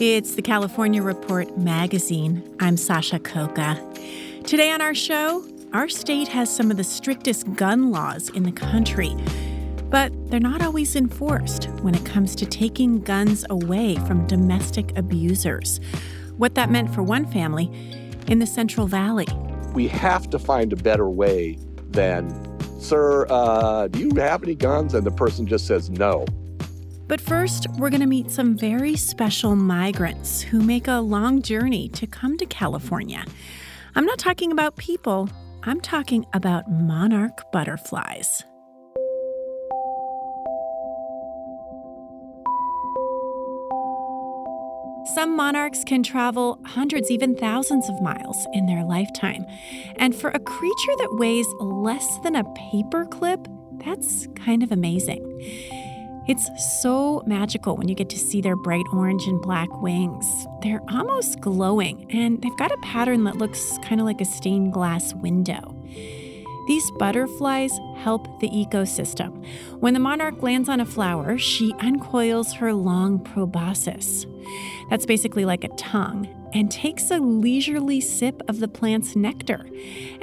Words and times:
It's 0.00 0.36
the 0.36 0.42
California 0.42 1.02
Report 1.02 1.58
magazine. 1.58 2.54
I'm 2.60 2.76
Sasha 2.76 3.18
Khokha. 3.18 4.44
Today 4.46 4.70
on 4.70 4.80
our 4.80 4.94
show, 4.94 5.44
our 5.72 5.88
state 5.88 6.28
has 6.28 6.54
some 6.54 6.70
of 6.70 6.76
the 6.76 6.84
strictest 6.84 7.52
gun 7.54 7.90
laws 7.90 8.28
in 8.28 8.44
the 8.44 8.52
country, 8.52 9.12
but 9.90 10.12
they're 10.30 10.38
not 10.38 10.62
always 10.62 10.94
enforced 10.94 11.64
when 11.82 11.96
it 11.96 12.04
comes 12.04 12.36
to 12.36 12.46
taking 12.46 13.00
guns 13.00 13.44
away 13.50 13.96
from 14.06 14.24
domestic 14.28 14.96
abusers. 14.96 15.80
What 16.36 16.54
that 16.54 16.70
meant 16.70 16.94
for 16.94 17.02
one 17.02 17.26
family 17.26 17.68
in 18.28 18.38
the 18.38 18.46
Central 18.46 18.86
Valley. 18.86 19.26
We 19.74 19.88
have 19.88 20.30
to 20.30 20.38
find 20.38 20.72
a 20.72 20.76
better 20.76 21.10
way 21.10 21.58
than, 21.88 22.30
sir, 22.78 23.26
uh, 23.28 23.88
do 23.88 23.98
you 23.98 24.14
have 24.14 24.44
any 24.44 24.54
guns? 24.54 24.94
And 24.94 25.04
the 25.04 25.10
person 25.10 25.44
just 25.44 25.66
says 25.66 25.90
no. 25.90 26.24
But 27.08 27.22
first, 27.22 27.66
we're 27.78 27.88
going 27.88 28.02
to 28.02 28.06
meet 28.06 28.30
some 28.30 28.54
very 28.54 28.94
special 28.94 29.56
migrants 29.56 30.42
who 30.42 30.60
make 30.60 30.86
a 30.86 31.00
long 31.00 31.40
journey 31.40 31.88
to 31.90 32.06
come 32.06 32.36
to 32.36 32.44
California. 32.44 33.24
I'm 33.94 34.04
not 34.04 34.18
talking 34.18 34.52
about 34.52 34.76
people, 34.76 35.30
I'm 35.62 35.80
talking 35.80 36.26
about 36.34 36.70
monarch 36.70 37.50
butterflies. 37.50 38.44
Some 45.14 45.34
monarchs 45.34 45.84
can 45.84 46.02
travel 46.02 46.60
hundreds, 46.66 47.10
even 47.10 47.34
thousands 47.34 47.88
of 47.88 48.02
miles 48.02 48.46
in 48.52 48.66
their 48.66 48.84
lifetime. 48.84 49.46
And 49.96 50.14
for 50.14 50.28
a 50.28 50.38
creature 50.38 50.96
that 50.98 51.08
weighs 51.12 51.46
less 51.58 52.18
than 52.18 52.36
a 52.36 52.44
paperclip, 52.44 53.46
that's 53.82 54.26
kind 54.36 54.62
of 54.62 54.70
amazing. 54.70 55.87
It's 56.28 56.50
so 56.82 57.22
magical 57.24 57.74
when 57.74 57.88
you 57.88 57.94
get 57.94 58.10
to 58.10 58.18
see 58.18 58.42
their 58.42 58.54
bright 58.54 58.84
orange 58.92 59.26
and 59.26 59.40
black 59.40 59.80
wings. 59.80 60.46
They're 60.62 60.82
almost 60.90 61.40
glowing, 61.40 62.06
and 62.10 62.42
they've 62.42 62.56
got 62.58 62.70
a 62.70 62.76
pattern 62.82 63.24
that 63.24 63.38
looks 63.38 63.78
kind 63.78 63.98
of 63.98 64.04
like 64.04 64.20
a 64.20 64.26
stained 64.26 64.74
glass 64.74 65.14
window. 65.14 65.74
These 66.66 66.90
butterflies 66.98 67.72
help 67.96 68.40
the 68.40 68.50
ecosystem. 68.50 69.42
When 69.80 69.94
the 69.94 70.00
monarch 70.00 70.42
lands 70.42 70.68
on 70.68 70.80
a 70.80 70.84
flower, 70.84 71.38
she 71.38 71.74
uncoils 71.78 72.52
her 72.52 72.74
long 72.74 73.20
proboscis. 73.20 74.26
That's 74.90 75.06
basically 75.06 75.46
like 75.46 75.64
a 75.64 75.74
tongue, 75.76 76.28
and 76.52 76.70
takes 76.70 77.10
a 77.10 77.20
leisurely 77.20 78.02
sip 78.02 78.42
of 78.48 78.60
the 78.60 78.68
plant's 78.68 79.16
nectar. 79.16 79.66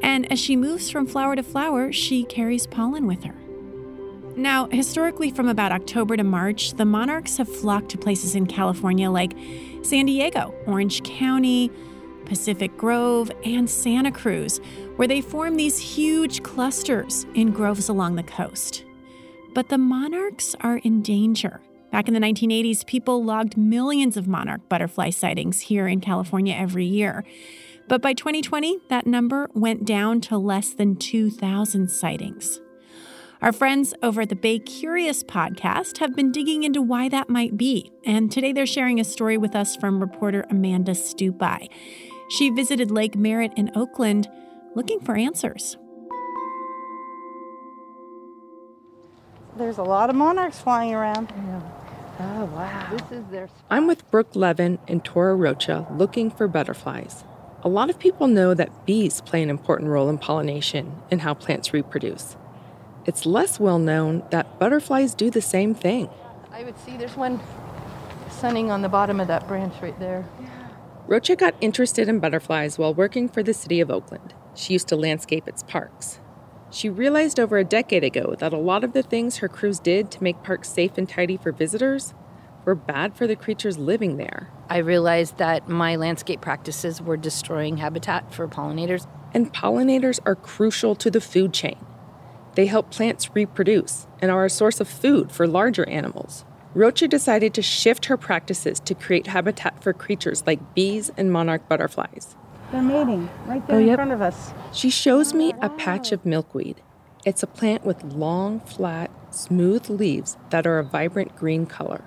And 0.03 0.31
as 0.31 0.37
she 0.39 0.55
moves 0.55 0.91
from 0.91 1.07
flower 1.07 1.35
to 1.35 1.41
flower, 1.41 1.91
she 1.91 2.25
carries 2.25 2.67
pollen 2.67 3.07
with 3.07 3.23
her. 3.23 3.44
Now, 4.35 4.67
historically, 4.67 5.31
from 5.31 5.47
about 5.47 5.71
October 5.71 6.17
to 6.17 6.23
March, 6.23 6.73
the 6.73 6.83
monarchs 6.83 7.37
have 7.37 7.47
flocked 7.47 7.89
to 7.89 7.97
places 7.97 8.35
in 8.35 8.47
California 8.47 9.09
like 9.09 9.33
San 9.81 10.07
Diego, 10.07 10.53
Orange 10.67 11.03
County, 11.03 11.71
Pacific 12.25 12.75
Grove, 12.75 13.31
and 13.45 13.69
Santa 13.69 14.11
Cruz, 14.11 14.59
where 14.97 15.07
they 15.07 15.21
form 15.21 15.55
these 15.55 15.79
huge 15.79 16.43
clusters 16.43 17.25
in 17.33 17.51
groves 17.51 17.87
along 17.87 18.15
the 18.15 18.23
coast. 18.23 18.83
But 19.53 19.69
the 19.69 19.77
monarchs 19.77 20.53
are 20.59 20.77
in 20.77 21.01
danger. 21.01 21.61
Back 21.91 22.09
in 22.09 22.13
the 22.13 22.19
1980s, 22.19 22.85
people 22.85 23.23
logged 23.23 23.55
millions 23.55 24.17
of 24.17 24.27
monarch 24.27 24.67
butterfly 24.67 25.11
sightings 25.11 25.61
here 25.61 25.87
in 25.87 26.01
California 26.01 26.53
every 26.53 26.85
year. 26.85 27.23
But 27.87 28.01
by 28.01 28.11
2020, 28.11 28.79
that 28.89 29.07
number 29.07 29.49
went 29.53 29.85
down 29.85 30.19
to 30.21 30.37
less 30.37 30.73
than 30.73 30.97
2,000 30.97 31.89
sightings. 31.89 32.59
Our 33.41 33.51
friends 33.51 33.93
over 34.01 34.21
at 34.21 34.29
the 34.29 34.35
Bay 34.35 34.59
Curious 34.59 35.21
podcast 35.21 35.97
have 35.97 36.15
been 36.15 36.31
digging 36.31 36.63
into 36.63 36.81
why 36.81 37.09
that 37.09 37.29
might 37.29 37.57
be, 37.57 37.91
and 38.05 38.31
today 38.31 38.53
they're 38.53 38.65
sharing 38.65 38.99
a 38.99 39.03
story 39.03 39.37
with 39.37 39.55
us 39.55 39.75
from 39.75 39.99
reporter 39.99 40.45
Amanda 40.49 40.93
Stupi. 40.93 41.69
She 42.29 42.49
visited 42.49 42.91
Lake 42.91 43.15
Merritt 43.15 43.51
in 43.57 43.71
Oakland 43.75 44.29
looking 44.73 45.01
for 45.01 45.15
answers. 45.15 45.75
There's 49.57 49.77
a 49.77 49.83
lot 49.83 50.09
of 50.09 50.15
monarchs 50.15 50.59
flying 50.59 50.93
around. 50.93 51.31
Yeah. 51.35 51.61
Oh, 52.19 52.45
wow. 52.45 52.87
This 52.91 53.19
is 53.19 53.25
their 53.31 53.49
I'm 53.69 53.85
with 53.85 54.09
Brooke 54.11 54.33
Levin 54.35 54.79
and 54.87 55.03
Tora 55.03 55.35
Rocha 55.35 55.85
looking 55.91 56.31
for 56.31 56.47
butterflies. 56.47 57.25
A 57.63 57.69
lot 57.69 57.89
of 57.89 57.99
people 57.99 58.27
know 58.27 58.53
that 58.53 58.85
bees 58.85 59.19
play 59.21 59.43
an 59.43 59.49
important 59.49 59.89
role 59.89 60.07
in 60.07 60.19
pollination 60.19 61.01
and 61.11 61.21
how 61.21 61.33
plants 61.33 61.73
reproduce. 61.73 62.37
It's 63.05 63.25
less 63.25 63.59
well 63.59 63.77
known 63.77 64.23
that 64.31 64.57
butterflies 64.57 65.13
do 65.13 65.29
the 65.29 65.41
same 65.41 65.75
thing. 65.75 66.09
I 66.51 66.63
would 66.63 66.77
see 66.79 66.97
there's 66.97 67.15
one 67.15 67.39
sunning 68.29 68.71
on 68.71 68.81
the 68.81 68.89
bottom 68.89 69.19
of 69.19 69.27
that 69.27 69.47
branch 69.47 69.75
right 69.81 69.97
there. 69.99 70.27
Rocha 71.07 71.35
got 71.35 71.53
interested 71.61 72.09
in 72.09 72.19
butterflies 72.19 72.79
while 72.79 72.93
working 72.93 73.29
for 73.29 73.43
the 73.43 73.53
city 73.53 73.79
of 73.79 73.91
Oakland. 73.91 74.33
She 74.55 74.73
used 74.73 74.87
to 74.87 74.95
landscape 74.95 75.47
its 75.47 75.61
parks. 75.61 76.19
She 76.71 76.89
realized 76.89 77.39
over 77.39 77.57
a 77.57 77.63
decade 77.63 78.03
ago 78.03 78.35
that 78.39 78.53
a 78.53 78.57
lot 78.57 78.83
of 78.83 78.93
the 78.93 79.03
things 79.03 79.37
her 79.37 79.47
crews 79.47 79.79
did 79.79 80.09
to 80.11 80.23
make 80.23 80.41
parks 80.41 80.69
safe 80.69 80.97
and 80.97 81.07
tidy 81.07 81.37
for 81.37 81.51
visitors 81.51 82.15
were 82.65 82.73
bad 82.73 83.15
for 83.15 83.27
the 83.27 83.35
creatures 83.35 83.77
living 83.77 84.17
there. 84.17 84.49
I 84.67 84.77
realized 84.77 85.37
that 85.37 85.69
my 85.69 85.95
landscape 85.95 86.41
practices 86.41 87.01
were 87.01 87.17
destroying 87.17 87.77
habitat 87.77 88.33
for 88.33 88.47
pollinators. 88.47 89.05
And 89.31 89.53
pollinators 89.53 90.19
are 90.25 90.35
crucial 90.35 90.95
to 90.95 91.11
the 91.11 91.21
food 91.21 91.53
chain. 91.53 91.77
They 92.55 92.65
help 92.65 92.89
plants 92.89 93.35
reproduce 93.35 94.07
and 94.21 94.31
are 94.31 94.45
a 94.45 94.49
source 94.49 94.79
of 94.79 94.87
food 94.87 95.31
for 95.31 95.45
larger 95.45 95.87
animals. 95.89 96.45
Rocha 96.73 97.07
decided 97.07 97.53
to 97.53 97.61
shift 97.61 98.05
her 98.05 98.17
practices 98.17 98.79
to 98.81 98.95
create 98.95 99.27
habitat 99.27 99.81
for 99.83 99.93
creatures 99.93 100.43
like 100.45 100.73
bees 100.73 101.11
and 101.17 101.31
monarch 101.31 101.67
butterflies. 101.69 102.35
They're 102.71 102.81
mating 102.81 103.29
right 103.45 103.65
there 103.67 103.77
Oh, 103.77 103.79
in 103.79 103.95
front 103.95 104.11
of 104.11 104.21
us. 104.21 104.53
She 104.73 104.89
shows 104.89 105.33
me 105.33 105.53
a 105.61 105.69
patch 105.69 106.11
of 106.11 106.25
milkweed. 106.25 106.81
It's 107.25 107.43
a 107.43 107.47
plant 107.47 107.85
with 107.85 108.03
long, 108.03 108.59
flat, 108.61 109.09
smooth 109.31 109.89
leaves 109.89 110.37
that 110.49 110.65
are 110.67 110.79
a 110.79 110.83
vibrant 110.83 111.35
green 111.35 111.65
color. 111.65 112.03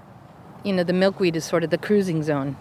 You 0.65 0.73
know, 0.73 0.85
the 0.85 0.93
milkweed 0.93 1.37
is 1.37 1.45
sort 1.45 1.65
of 1.65 1.71
the 1.71 1.79
cruising 1.79 2.23
zone. 2.23 2.57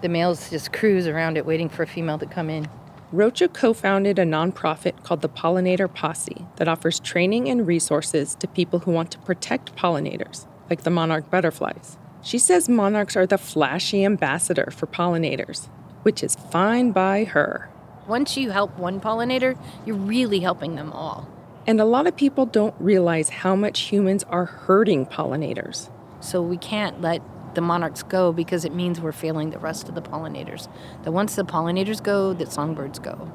The 0.00 0.08
males 0.08 0.50
just 0.50 0.72
cruise 0.72 1.06
around 1.06 1.36
it 1.36 1.46
waiting 1.46 1.68
for 1.68 1.82
a 1.82 1.86
female 1.86 2.18
to 2.18 2.26
come 2.26 2.50
in. 2.50 2.68
Rocha 3.10 3.48
co 3.48 3.72
founded 3.72 4.18
a 4.18 4.24
nonprofit 4.24 5.02
called 5.02 5.22
the 5.22 5.30
Pollinator 5.30 5.92
Posse 5.92 6.44
that 6.56 6.68
offers 6.68 7.00
training 7.00 7.48
and 7.48 7.66
resources 7.66 8.34
to 8.34 8.46
people 8.46 8.80
who 8.80 8.90
want 8.90 9.10
to 9.12 9.18
protect 9.20 9.74
pollinators, 9.74 10.46
like 10.68 10.82
the 10.82 10.90
monarch 10.90 11.30
butterflies. 11.30 11.96
She 12.20 12.38
says 12.38 12.68
monarchs 12.68 13.16
are 13.16 13.26
the 13.26 13.38
flashy 13.38 14.04
ambassador 14.04 14.70
for 14.70 14.86
pollinators, 14.86 15.68
which 16.02 16.22
is 16.22 16.36
fine 16.50 16.92
by 16.92 17.24
her. 17.24 17.70
Once 18.06 18.36
you 18.36 18.50
help 18.50 18.78
one 18.78 19.00
pollinator, 19.00 19.58
you're 19.86 19.96
really 19.96 20.40
helping 20.40 20.74
them 20.74 20.92
all. 20.92 21.26
And 21.66 21.80
a 21.80 21.86
lot 21.86 22.06
of 22.06 22.14
people 22.14 22.44
don't 22.44 22.74
realize 22.78 23.30
how 23.30 23.56
much 23.56 23.80
humans 23.80 24.22
are 24.24 24.44
hurting 24.44 25.06
pollinators. 25.06 25.88
So 26.20 26.42
we 26.42 26.58
can't 26.58 27.00
let 27.00 27.22
the 27.58 27.62
monarchs 27.62 28.04
go 28.04 28.30
because 28.30 28.64
it 28.64 28.72
means 28.72 29.00
we're 29.00 29.10
failing 29.10 29.50
the 29.50 29.58
rest 29.58 29.88
of 29.88 29.96
the 29.96 30.00
pollinators. 30.00 30.68
That 31.02 31.10
once 31.10 31.34
the 31.34 31.42
pollinators 31.42 32.00
go, 32.00 32.32
the 32.32 32.46
songbirds 32.46 33.00
go. 33.00 33.28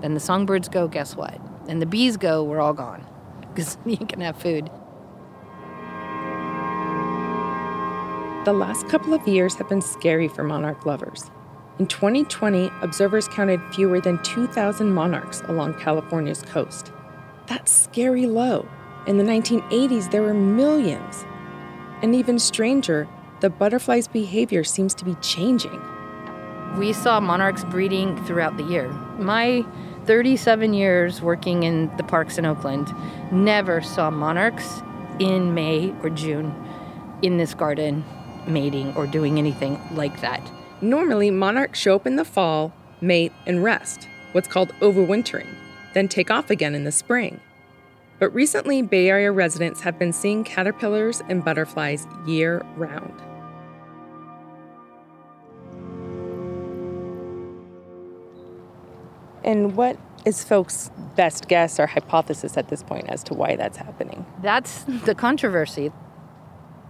Then 0.00 0.14
the 0.14 0.20
songbirds 0.20 0.70
go, 0.70 0.88
guess 0.88 1.14
what? 1.14 1.38
And 1.68 1.82
the 1.82 1.84
bees 1.84 2.16
go, 2.16 2.42
we're 2.42 2.58
all 2.58 2.72
gone 2.72 3.06
because 3.40 3.76
you 3.84 3.98
can 3.98 4.22
have 4.22 4.38
food. 4.38 4.70
The 8.46 8.54
last 8.54 8.88
couple 8.88 9.12
of 9.12 9.28
years 9.28 9.56
have 9.56 9.68
been 9.68 9.82
scary 9.82 10.28
for 10.28 10.42
monarch 10.42 10.86
lovers. 10.86 11.30
In 11.78 11.86
2020, 11.86 12.70
observers 12.80 13.28
counted 13.28 13.60
fewer 13.74 14.00
than 14.00 14.22
2,000 14.22 14.90
monarchs 14.90 15.42
along 15.48 15.74
California's 15.74 16.40
coast. 16.40 16.92
That's 17.46 17.70
scary 17.70 18.24
low. 18.24 18.66
In 19.06 19.18
the 19.18 19.24
1980s, 19.24 20.10
there 20.10 20.22
were 20.22 20.32
millions. 20.32 21.26
And 22.00 22.14
even 22.14 22.38
stranger, 22.38 23.06
the 23.40 23.50
butterfly's 23.50 24.08
behavior 24.08 24.64
seems 24.64 24.94
to 24.94 25.04
be 25.04 25.14
changing. 25.16 25.80
We 26.78 26.92
saw 26.92 27.20
monarchs 27.20 27.64
breeding 27.64 28.22
throughout 28.24 28.56
the 28.56 28.64
year. 28.64 28.88
My 29.18 29.64
37 30.04 30.74
years 30.74 31.20
working 31.20 31.64
in 31.64 31.94
the 31.96 32.02
parks 32.04 32.38
in 32.38 32.46
Oakland 32.46 32.92
never 33.32 33.80
saw 33.80 34.10
monarchs 34.10 34.82
in 35.18 35.54
May 35.54 35.92
or 36.02 36.10
June 36.10 36.54
in 37.22 37.38
this 37.38 37.54
garden 37.54 38.04
mating 38.46 38.94
or 38.94 39.06
doing 39.06 39.38
anything 39.38 39.80
like 39.92 40.20
that. 40.20 40.40
Normally, 40.80 41.30
monarchs 41.30 41.78
show 41.78 41.96
up 41.96 42.06
in 42.06 42.16
the 42.16 42.24
fall, 42.24 42.72
mate, 43.00 43.32
and 43.46 43.64
rest, 43.64 44.08
what's 44.32 44.48
called 44.48 44.72
overwintering, 44.80 45.48
then 45.94 46.06
take 46.06 46.30
off 46.30 46.50
again 46.50 46.74
in 46.74 46.84
the 46.84 46.92
spring. 46.92 47.40
But 48.18 48.30
recently, 48.34 48.80
Bay 48.80 49.10
Area 49.10 49.30
residents 49.30 49.82
have 49.82 49.98
been 49.98 50.12
seeing 50.12 50.42
caterpillars 50.42 51.22
and 51.28 51.44
butterflies 51.44 52.06
year 52.26 52.64
round. 52.76 53.12
And 59.44 59.76
what 59.76 59.98
is 60.24 60.42
folks' 60.42 60.90
best 61.14 61.46
guess 61.46 61.78
or 61.78 61.86
hypothesis 61.86 62.56
at 62.56 62.68
this 62.68 62.82
point 62.82 63.08
as 63.08 63.22
to 63.24 63.34
why 63.34 63.54
that's 63.54 63.76
happening? 63.76 64.26
That's 64.42 64.82
the 65.04 65.14
controversy. 65.14 65.92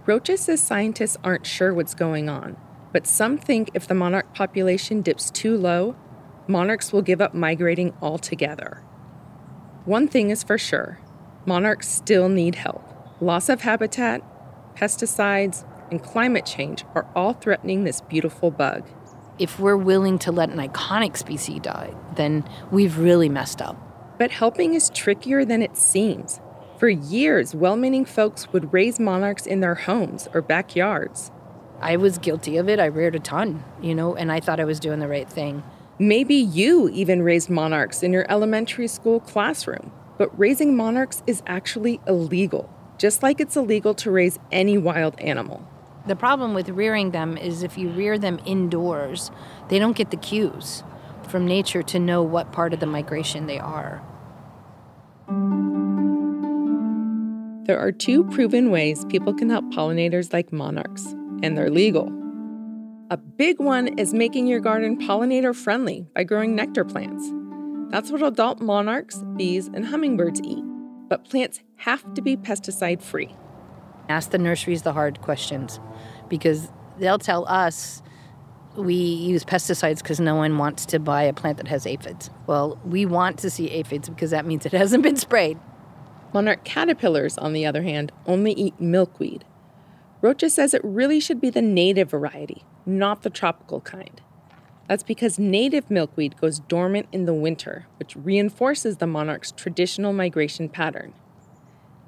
Rocha 0.05 0.37
says 0.37 0.61
scientists 0.61 1.17
aren't 1.23 1.45
sure 1.45 1.73
what's 1.73 1.93
going 1.93 2.29
on, 2.29 2.55
but 2.93 3.05
some 3.05 3.37
think 3.37 3.69
if 3.73 3.87
the 3.87 3.93
monarch 3.93 4.33
population 4.33 5.01
dips 5.01 5.29
too 5.29 5.55
low, 5.55 5.95
monarchs 6.47 6.93
will 6.93 7.01
give 7.01 7.21
up 7.21 7.33
migrating 7.33 7.93
altogether. 8.01 8.81
One 9.83 10.07
thing 10.07 10.29
is 10.29 10.43
for 10.43 10.57
sure 10.57 10.99
monarchs 11.47 11.87
still 11.87 12.29
need 12.29 12.55
help. 12.55 12.83
Loss 13.21 13.49
of 13.49 13.61
habitat, 13.61 14.21
pesticides, 14.75 15.65
and 15.89 16.03
climate 16.03 16.45
change 16.45 16.83
are 16.93 17.07
all 17.15 17.33
threatening 17.33 17.83
this 17.83 18.01
beautiful 18.01 18.51
bug. 18.51 18.85
If 19.39 19.59
we're 19.59 19.77
willing 19.77 20.19
to 20.19 20.31
let 20.31 20.49
an 20.49 20.57
iconic 20.57 21.15
species 21.15 21.61
die, 21.61 21.95
then 22.15 22.47
we've 22.71 22.97
really 22.99 23.29
messed 23.29 23.61
up. 23.61 23.77
But 24.19 24.31
helping 24.31 24.73
is 24.73 24.89
trickier 24.89 25.45
than 25.45 25.61
it 25.61 25.77
seems. 25.77 26.41
For 26.77 26.89
years, 26.89 27.55
well 27.55 27.75
meaning 27.75 28.05
folks 28.05 28.51
would 28.51 28.73
raise 28.73 28.99
monarchs 28.99 29.47
in 29.47 29.61
their 29.61 29.75
homes 29.75 30.27
or 30.33 30.41
backyards. 30.41 31.31
I 31.79 31.95
was 31.95 32.17
guilty 32.17 32.57
of 32.57 32.67
it. 32.67 32.79
I 32.79 32.85
reared 32.85 33.15
a 33.15 33.19
ton, 33.19 33.63
you 33.81 33.95
know, 33.95 34.15
and 34.15 34.31
I 34.31 34.39
thought 34.39 34.59
I 34.59 34.65
was 34.65 34.79
doing 34.79 34.99
the 34.99 35.07
right 35.07 35.29
thing. 35.29 35.63
Maybe 35.99 36.35
you 36.35 36.89
even 36.89 37.21
raised 37.21 37.49
monarchs 37.49 38.03
in 38.03 38.13
your 38.13 38.25
elementary 38.29 38.87
school 38.87 39.19
classroom. 39.19 39.91
But 40.17 40.37
raising 40.37 40.75
monarchs 40.75 41.21
is 41.27 41.43
actually 41.45 41.99
illegal, 42.07 42.69
just 42.97 43.21
like 43.21 43.39
it's 43.39 43.55
illegal 43.55 43.93
to 43.95 44.11
raise 44.11 44.39
any 44.51 44.77
wild 44.77 45.19
animal. 45.19 45.67
The 46.07 46.15
problem 46.15 46.53
with 46.53 46.69
rearing 46.69 47.11
them 47.11 47.37
is 47.37 47.63
if 47.63 47.77
you 47.77 47.89
rear 47.89 48.17
them 48.17 48.39
indoors, 48.45 49.29
they 49.69 49.77
don't 49.77 49.95
get 49.95 50.09
the 50.09 50.17
cues 50.17 50.83
from 51.27 51.45
nature 51.45 51.83
to 51.83 51.99
know 51.99 52.23
what 52.23 52.51
part 52.51 52.73
of 52.73 52.79
the 52.79 52.85
migration 52.85 53.45
they 53.45 53.59
are. 53.59 54.01
There 57.65 57.77
are 57.77 57.91
two 57.91 58.23
proven 58.23 58.71
ways 58.71 59.03
people 59.09 59.33
can 59.33 59.49
help 59.49 59.65
pollinators 59.65 60.31
like 60.31 60.53
monarchs, 60.53 61.05
and 61.43 61.57
they're 61.57 61.69
legal. 61.69 62.07
A 63.09 63.17
big 63.17 63.59
one 63.59 63.99
is 63.99 64.13
making 64.13 64.47
your 64.47 64.61
garden 64.61 64.97
pollinator 64.97 65.53
friendly 65.53 66.07
by 66.15 66.23
growing 66.23 66.55
nectar 66.55 66.85
plants. 66.85 67.29
That's 67.89 68.11
what 68.11 68.21
adult 68.21 68.59
monarchs, 68.59 69.23
bees, 69.37 69.67
and 69.67 69.85
hummingbirds 69.85 70.41
eat. 70.43 70.63
But 71.07 71.23
plants 71.23 71.61
have 71.77 72.13
to 72.15 72.21
be 72.21 72.35
pesticide 72.35 73.01
free. 73.01 73.33
Ask 74.09 74.31
the 74.31 74.37
nurseries 74.37 74.81
the 74.81 74.93
hard 74.93 75.21
questions 75.21 75.79
because 76.27 76.69
they'll 76.99 77.19
tell 77.19 77.47
us 77.47 78.01
we 78.75 78.93
use 78.93 79.43
pesticides 79.43 79.99
because 79.99 80.19
no 80.19 80.35
one 80.35 80.57
wants 80.57 80.85
to 80.87 80.99
buy 80.99 81.23
a 81.23 81.33
plant 81.33 81.57
that 81.57 81.67
has 81.67 81.87
aphids. 81.87 82.29
Well, 82.45 82.79
we 82.85 83.05
want 83.05 83.39
to 83.39 83.49
see 83.49 83.69
aphids 83.69 84.09
because 84.09 84.31
that 84.31 84.45
means 84.45 84.65
it 84.65 84.71
hasn't 84.73 85.03
been 85.03 85.15
sprayed. 85.15 85.57
Monarch 86.33 86.63
caterpillars, 86.63 87.37
on 87.37 87.53
the 87.53 87.65
other 87.65 87.83
hand, 87.83 88.11
only 88.25 88.51
eat 88.51 88.79
milkweed. 88.79 89.45
Rocha 90.21 90.49
says 90.49 90.73
it 90.73 90.83
really 90.83 91.19
should 91.19 91.39
be 91.39 91.49
the 91.49 91.61
native 91.61 92.11
variety, 92.11 92.63
not 92.85 93.21
the 93.21 93.29
tropical 93.29 93.81
kind. 93.81 94.21
That's 94.87 95.03
because 95.03 95.37
native 95.37 95.91
milkweed 95.91 96.39
goes 96.39 96.59
dormant 96.59 97.07
in 97.11 97.25
the 97.25 97.33
winter, 97.33 97.87
which 97.99 98.15
reinforces 98.15 98.97
the 98.97 99.07
monarch's 99.07 99.51
traditional 99.51 100.13
migration 100.13 100.69
pattern. 100.69 101.13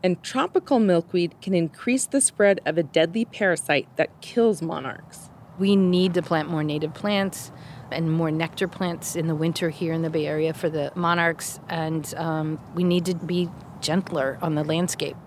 And 0.01 0.23
tropical 0.23 0.79
milkweed 0.79 1.35
can 1.41 1.53
increase 1.53 2.05
the 2.05 2.21
spread 2.21 2.61
of 2.65 2.77
a 2.77 2.83
deadly 2.83 3.25
parasite 3.25 3.87
that 3.97 4.21
kills 4.21 4.61
monarchs. 4.61 5.29
We 5.57 5.75
need 5.75 6.13
to 6.13 6.21
plant 6.21 6.49
more 6.49 6.63
native 6.63 6.93
plants 6.93 7.51
and 7.91 8.09
more 8.09 8.31
nectar 8.31 8.67
plants 8.67 9.17
in 9.17 9.27
the 9.27 9.35
winter 9.35 9.69
here 9.69 9.91
in 9.91 10.01
the 10.01 10.09
Bay 10.09 10.25
Area 10.25 10.53
for 10.53 10.69
the 10.69 10.93
monarchs, 10.95 11.59
and 11.67 12.13
um, 12.15 12.59
we 12.75 12.85
need 12.85 13.03
to 13.05 13.15
be 13.15 13.49
gentler 13.81 14.37
on 14.41 14.55
the 14.55 14.63
landscape. 14.63 15.17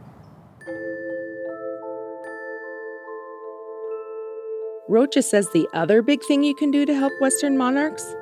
Rocha 4.89 5.23
says 5.23 5.49
the 5.51 5.69
other 5.75 6.03
big 6.03 6.25
thing 6.25 6.43
you 6.43 6.57
can 6.57 6.73
do 6.73 6.85
to 6.85 6.93
help 6.93 7.13
Western 7.21 7.57
monarchs 7.57 8.17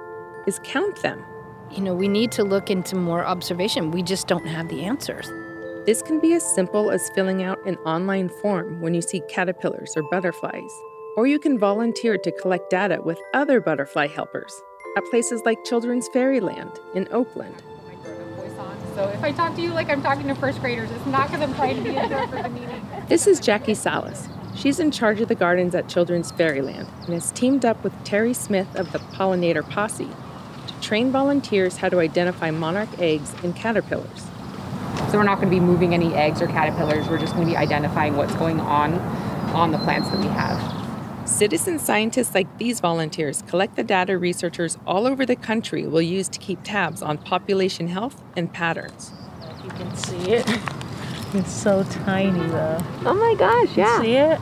is 0.47 0.61
count 0.63 1.01
them. 1.01 1.25
You 1.71 1.81
know, 1.81 1.95
we 1.95 2.07
need 2.07 2.33
to 2.33 2.45
look 2.45 2.71
into 2.71 2.97
more 2.97 3.25
observation. 3.25 3.91
We 3.91 4.03
just 4.03 4.29
don't 4.29 4.47
have 4.47 4.69
the 4.69 4.83
answers. 4.83 5.27
This 5.87 6.03
can 6.03 6.21
be 6.21 6.35
as 6.35 6.45
simple 6.55 6.91
as 6.91 7.09
filling 7.15 7.43
out 7.43 7.65
an 7.67 7.77
online 7.87 8.29
form 8.29 8.79
when 8.83 8.93
you 8.93 9.01
see 9.01 9.23
caterpillars 9.27 9.95
or 9.97 10.03
butterflies. 10.11 10.71
Or 11.17 11.27
you 11.27 11.39
can 11.39 11.59
volunteer 11.59 12.19
to 12.19 12.31
collect 12.31 12.69
data 12.69 13.01
with 13.03 13.19
other 13.33 13.63
butterfly 13.63 14.09
helpers 14.09 14.53
at 14.99 15.05
places 15.07 15.41
like 15.47 15.65
Children's 15.65 16.09
Fairyland 16.09 16.79
in 16.95 17.09
Oakland. 17.11 17.55
So 18.95 19.09
if 19.09 19.23
I 19.23 19.33
talk 19.33 19.55
to 19.57 19.63
you 19.63 19.71
like 19.71 19.89
I'm 19.89 20.03
talking 20.03 20.29
to 20.29 20.35
first 20.35 20.61
graders, 20.61 20.91
it's 20.91 21.07
not 21.07 21.31
because 21.31 21.43
I'm 21.43 21.55
trying 21.55 21.77
to 21.77 21.83
be 21.83 21.97
a 21.97 22.29
for 22.29 22.43
the 22.43 22.51
meeting. 22.51 22.87
This 23.09 23.27
is 23.27 23.41
Jackie 23.41 23.75
Salas. 23.75 24.29
She's 24.55 24.81
in 24.81 24.91
charge 24.91 25.21
of 25.21 25.29
the 25.29 25.35
gardens 25.35 25.75
at 25.75 25.89
Children's 25.89 26.31
Fairyland 26.33 26.89
and 27.05 27.15
has 27.15 27.31
teamed 27.33 27.65
up 27.65 27.83
with 27.83 27.93
Terry 28.05 28.35
Smith 28.35 28.75
of 28.75 28.93
the 28.93 28.99
Pollinator 28.99 29.69
Posse 29.69 30.09
to 30.67 30.81
train 30.81 31.11
volunteers 31.11 31.79
how 31.79 31.89
to 31.89 32.01
identify 32.01 32.51
monarch 32.51 32.99
eggs 32.99 33.35
and 33.43 33.55
caterpillars. 33.55 34.27
So 35.11 35.19
we're 35.19 35.25
not 35.25 35.37
going 35.41 35.49
to 35.49 35.57
be 35.57 35.61
moving 35.61 35.95
any 35.95 36.15
eggs 36.15 36.43
or 36.43 36.47
caterpillars. 36.47 37.09
We're 37.09 37.19
just 37.19 37.35
going 37.35 37.47
to 37.47 37.51
be 37.51 37.57
identifying 37.57 38.17
what's 38.17 38.35
going 38.35 38.61
on 38.61 38.95
on 39.55 39.73
the 39.73 39.79
plants 39.79 40.09
that 40.11 40.19
we 40.19 40.27
have. 40.27 41.29
Citizen 41.29 41.79
scientists 41.79 42.35
like 42.35 42.59
these 42.59 42.81
volunteers 42.81 43.43
collect 43.43 43.77
the 43.77 43.85
data 43.85 44.19
researchers 44.19 44.79
all 44.87 45.07
over 45.07 45.25
the 45.25 45.37
country 45.37 45.87
will 45.87 46.03
use 46.03 46.29
to 46.29 46.39
keep 46.39 46.61
tabs 46.65 47.03
on 47.03 47.19
population 47.19 47.89
health 47.89 48.23
and 48.37 48.53
patterns. 48.53 49.13
You 49.65 49.71
can 49.71 49.97
see 49.97 50.33
it. 50.33 50.47
It's 51.33 51.53
so 51.53 51.85
tiny 51.85 52.47
though. 52.49 52.79
Oh 53.05 53.15
my 53.15 53.35
gosh, 53.39 53.77
yeah. 53.77 54.01
See 54.01 54.15
it? 54.15 54.41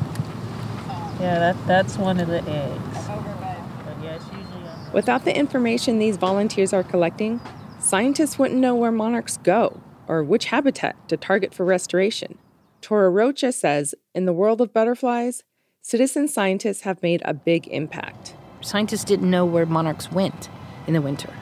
Yeah, 1.20 1.38
that, 1.38 1.66
that's 1.66 1.98
one 1.98 2.18
of 2.18 2.28
the 2.28 2.42
eggs. 2.48 3.08
But 3.08 4.02
yeah, 4.02 4.14
it's 4.14 4.24
usually 4.26 4.68
on 4.68 4.92
Without 4.92 5.24
the 5.24 5.36
information 5.36 5.98
these 5.98 6.16
volunteers 6.16 6.72
are 6.72 6.82
collecting, 6.82 7.40
scientists 7.78 8.38
wouldn't 8.38 8.60
know 8.60 8.74
where 8.74 8.92
monarchs 8.92 9.36
go 9.36 9.80
or 10.06 10.24
which 10.24 10.46
habitat 10.46 10.96
to 11.08 11.16
target 11.18 11.52
for 11.52 11.64
restoration. 11.64 12.38
Tora 12.80 13.10
Rocha 13.10 13.52
says 13.52 13.94
in 14.14 14.24
the 14.24 14.32
world 14.32 14.60
of 14.62 14.72
butterflies, 14.72 15.42
citizen 15.82 16.26
scientists 16.26 16.82
have 16.82 17.02
made 17.02 17.20
a 17.24 17.34
big 17.34 17.68
impact. 17.68 18.34
Scientists 18.62 19.04
didn't 19.04 19.28
know 19.28 19.44
where 19.44 19.66
monarchs 19.66 20.10
went 20.10 20.48
in 20.86 20.94
the 20.94 21.02
winter. 21.02 21.34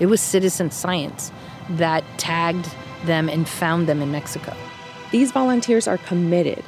It 0.00 0.06
was 0.06 0.20
citizen 0.20 0.72
science 0.72 1.30
that 1.70 2.02
tagged 2.16 2.74
them 3.04 3.28
and 3.28 3.48
found 3.48 3.88
them 3.88 4.02
in 4.02 4.10
Mexico. 4.10 4.56
These 5.10 5.32
volunteers 5.32 5.88
are 5.88 5.98
committed. 5.98 6.62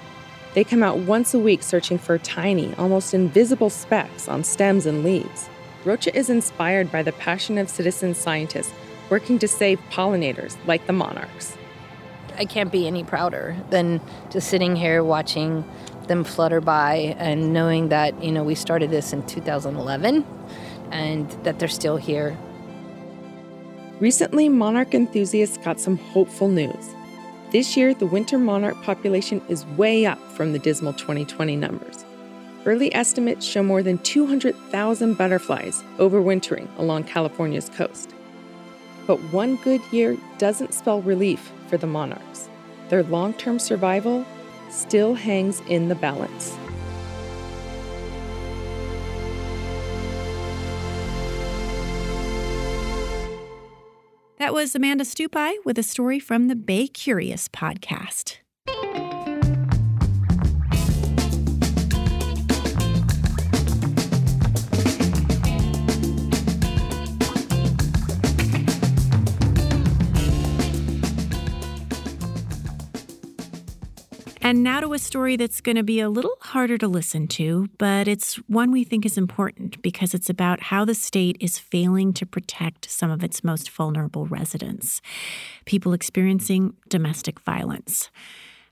They 0.55 0.65
come 0.65 0.83
out 0.83 0.99
once 0.99 1.35
a 1.35 1.39
week 1.39 1.63
searching 1.63 1.99
for 1.99 2.17
tiny, 2.19 2.75
almost 2.75 3.13
invisible 3.13 3.71
specks 3.71 4.29
on 4.29 4.45
stems 4.45 4.87
and 4.87 5.05
leaves. 5.05 5.49
Rocha 5.85 6.17
is 6.17 6.31
inspired 6.31 6.91
by 6.91 7.03
the 7.03 7.13
passion 7.13 7.59
of 7.59 7.69
citizen 7.69 8.15
scientists 8.15 8.73
working 9.11 9.39
to 9.39 9.49
save 9.49 9.81
pollinators 9.91 10.57
like 10.67 10.87
the 10.87 10.93
monarchs. 10.93 11.57
I 12.37 12.47
can't 12.47 12.73
be 12.73 12.87
any 12.87 13.05
prouder 13.05 13.57
than 13.69 14.01
just 14.31 14.49
sitting 14.49 14.75
here 14.75 15.05
watching 15.05 15.65
them 16.07 16.25
flutter 16.25 16.61
by 16.61 17.15
and 17.19 17.53
knowing 17.53 17.91
that, 17.91 18.23
you 18.23 18.33
know, 18.33 18.43
we 18.43 18.55
started 18.55 18.91
this 18.91 19.13
in 19.13 19.27
2011 19.27 20.25
and 20.91 21.31
that 21.45 21.59
they're 21.59 21.69
still 21.69 21.99
here. 21.99 22.37
Recently, 24.01 24.49
monarch 24.49 24.95
enthusiasts 24.95 25.59
got 25.59 25.79
some 25.79 25.99
hopeful 25.99 26.49
news. 26.49 26.95
This 27.51 27.77
year, 27.77 27.95
the 27.95 28.07
winter 28.07 28.39
monarch 28.39 28.81
population 28.83 29.43
is 29.49 29.67
way 29.67 30.07
up 30.07 30.21
from 30.35 30.53
the 30.53 30.59
dismal 30.61 30.93
2020 30.93 31.57
numbers. 31.57 32.05
Early 32.65 32.95
estimates 32.95 33.45
show 33.45 33.65
more 33.65 33.83
than 33.83 33.99
200,000 33.99 35.15
butterflies 35.15 35.83
overwintering 35.99 36.69
along 36.79 37.05
California's 37.05 37.69
coast. 37.71 38.15
But 39.09 39.19
one 39.33 39.57
good 39.57 39.81
year 39.91 40.17
doesn't 40.39 40.75
spell 40.75 41.03
relief 41.03 41.51
for 41.67 41.77
the 41.77 41.89
monarchs. 41.89 42.49
Their 42.89 43.03
long 43.03 43.35
term 43.35 43.59
survival 43.59 44.25
still 44.69 45.15
hangs 45.15 45.61
in 45.69 45.89
the 45.89 45.97
balance. 45.97 46.57
That 54.51 54.55
was 54.55 54.75
Amanda 54.75 55.05
Stupi 55.05 55.65
with 55.65 55.79
a 55.79 55.85
story 55.85 56.19
from 56.19 56.49
the 56.49 56.57
Bay 56.57 56.89
Curious 56.89 57.47
podcast. 57.47 58.40
And 74.51 74.65
now 74.65 74.81
to 74.81 74.93
a 74.95 74.99
story 74.99 75.37
that's 75.37 75.61
going 75.61 75.77
to 75.77 75.85
be 75.85 76.01
a 76.01 76.09
little 76.11 76.37
harder 76.41 76.77
to 76.79 76.89
listen 76.89 77.29
to, 77.29 77.69
but 77.79 78.09
it's 78.09 78.35
one 78.49 78.73
we 78.73 78.83
think 78.83 79.07
is 79.07 79.17
important 79.17 79.81
because 79.81 80.13
it's 80.13 80.29
about 80.29 80.61
how 80.61 80.85
the 80.85 80.93
state 80.93 81.37
is 81.39 81.57
failing 81.57 82.13
to 82.15 82.27
protect 82.27 82.91
some 82.91 83.13
of 83.13 83.23
its 83.23 83.45
most 83.45 83.71
vulnerable 83.71 84.27
residents 84.27 85.01
people 85.67 85.93
experiencing 85.93 86.75
domestic 86.89 87.39
violence. 87.39 88.11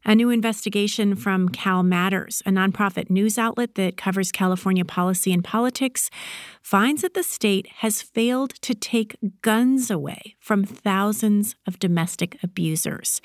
A 0.04 0.14
new 0.14 0.30
investigation 0.30 1.16
from 1.16 1.48
CalMatters, 1.48 2.40
a 2.46 2.50
nonprofit 2.50 3.10
news 3.10 3.36
outlet 3.36 3.74
that 3.74 3.96
covers 3.96 4.32
California 4.32 4.84
policy 4.84 5.32
and 5.32 5.44
politics, 5.44 6.08
finds 6.62 7.02
that 7.02 7.14
the 7.14 7.22
state 7.22 7.66
has 7.78 8.00
failed 8.00 8.50
to 8.62 8.74
take 8.74 9.16
guns 9.42 9.90
away 9.90 10.36
from 10.38 10.64
thousands 10.64 11.56
of 11.66 11.78
domestic 11.78 12.38
abusers. 12.42 13.20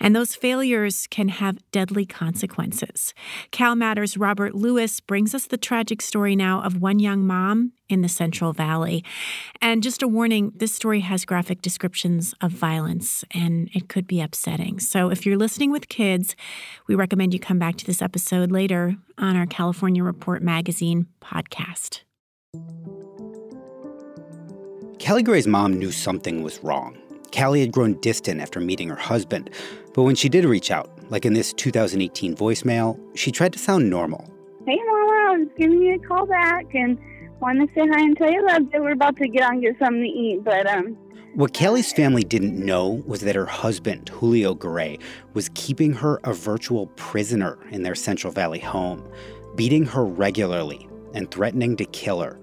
And 0.00 0.16
those 0.16 0.34
failures 0.34 1.06
can 1.06 1.28
have 1.28 1.58
deadly 1.72 2.06
consequences. 2.06 3.14
CalMatters' 3.52 4.16
Robert 4.18 4.54
Lewis 4.54 5.00
brings 5.00 5.34
us 5.34 5.46
the 5.46 5.58
tragic 5.58 6.02
story 6.02 6.34
now 6.34 6.62
of 6.62 6.80
one 6.80 6.98
young 6.98 7.26
mom 7.26 7.72
in 7.90 8.02
the 8.02 8.08
Central 8.08 8.52
Valley. 8.52 9.04
And 9.60 9.82
just 9.82 10.02
a 10.02 10.08
warning 10.08 10.52
this 10.54 10.74
story 10.74 11.00
has 11.00 11.24
graphic 11.24 11.60
descriptions 11.60 12.34
of 12.40 12.52
violence 12.52 13.24
and 13.32 13.68
it 13.74 13.88
could 13.88 14.06
be 14.06 14.20
upsetting. 14.20 14.78
So 14.78 15.10
if 15.10 15.26
you're 15.26 15.36
listening 15.36 15.70
with 15.72 15.88
kids, 15.88 16.36
we 16.86 16.94
recommend 16.94 17.34
you 17.34 17.40
come 17.40 17.58
back 17.58 17.76
to 17.76 17.86
this 17.86 18.00
episode 18.00 18.50
later 18.52 18.96
on 19.18 19.36
our 19.36 19.46
California 19.46 20.02
Report 20.02 20.42
Magazine 20.42 21.06
podcast. 21.20 22.02
Callie 25.04 25.22
Gray's 25.22 25.46
mom 25.46 25.78
knew 25.78 25.90
something 25.90 26.42
was 26.42 26.62
wrong. 26.62 26.96
Callie 27.32 27.60
had 27.60 27.72
grown 27.72 27.98
distant 28.00 28.40
after 28.40 28.60
meeting 28.60 28.88
her 28.88 28.96
husband, 28.96 29.50
but 29.94 30.02
when 30.02 30.14
she 30.14 30.28
did 30.28 30.44
reach 30.44 30.70
out, 30.70 30.90
like 31.10 31.24
in 31.24 31.32
this 31.32 31.52
2018 31.52 32.36
voicemail, 32.36 32.98
she 33.16 33.30
tried 33.30 33.52
to 33.52 33.58
sound 33.58 33.88
normal. 33.88 34.28
Hey, 34.66 34.78
Mama, 34.86 35.12
I 35.12 35.36
was 35.38 35.48
giving 35.58 35.82
you 35.82 35.94
a 35.94 35.98
call 36.06 36.26
back 36.26 36.66
and 36.74 36.98
wanted 37.40 37.68
to 37.68 37.74
say 37.74 37.88
hi 37.88 38.00
and 38.00 38.16
tell 38.16 38.30
you 38.30 38.46
love 38.46 38.62
you. 38.72 38.82
We're 38.82 38.92
about 38.92 39.16
to 39.16 39.28
get 39.28 39.42
on 39.42 39.54
and 39.54 39.62
get 39.62 39.78
something 39.78 40.02
to 40.02 40.08
eat, 40.08 40.44
but 40.44 40.66
um. 40.66 40.96
What 41.34 41.54
Kelly's 41.54 41.92
family 41.92 42.24
didn't 42.24 42.58
know 42.58 43.02
was 43.06 43.20
that 43.20 43.36
her 43.36 43.46
husband, 43.46 44.08
Julio 44.08 44.54
Garay, 44.54 44.98
was 45.32 45.48
keeping 45.54 45.92
her 45.92 46.18
a 46.24 46.34
virtual 46.34 46.88
prisoner 46.88 47.56
in 47.70 47.82
their 47.82 47.94
Central 47.94 48.32
Valley 48.32 48.58
home, 48.58 49.08
beating 49.54 49.86
her 49.86 50.04
regularly 50.04 50.88
and 51.14 51.30
threatening 51.30 51.76
to 51.76 51.84
kill 51.84 52.20
her. 52.20 52.38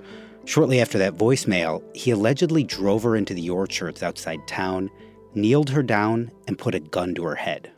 Shortly 0.46 0.80
after 0.80 0.98
that 1.00 1.16
voicemail, 1.16 1.84
he 1.94 2.12
allegedly 2.12 2.64
drove 2.64 3.04
her 3.04 3.18
into 3.18 3.34
the 3.34 3.50
orchards 3.50 4.02
outside 4.04 4.48
town, 4.48 4.90
kneeled 5.36 5.70
her 5.72 5.84
down, 5.84 6.32
and 6.48 6.58
put 6.58 6.74
a 6.74 6.80
gun 6.80 7.14
to 7.16 7.24
her 7.26 7.36
head. 7.36 7.70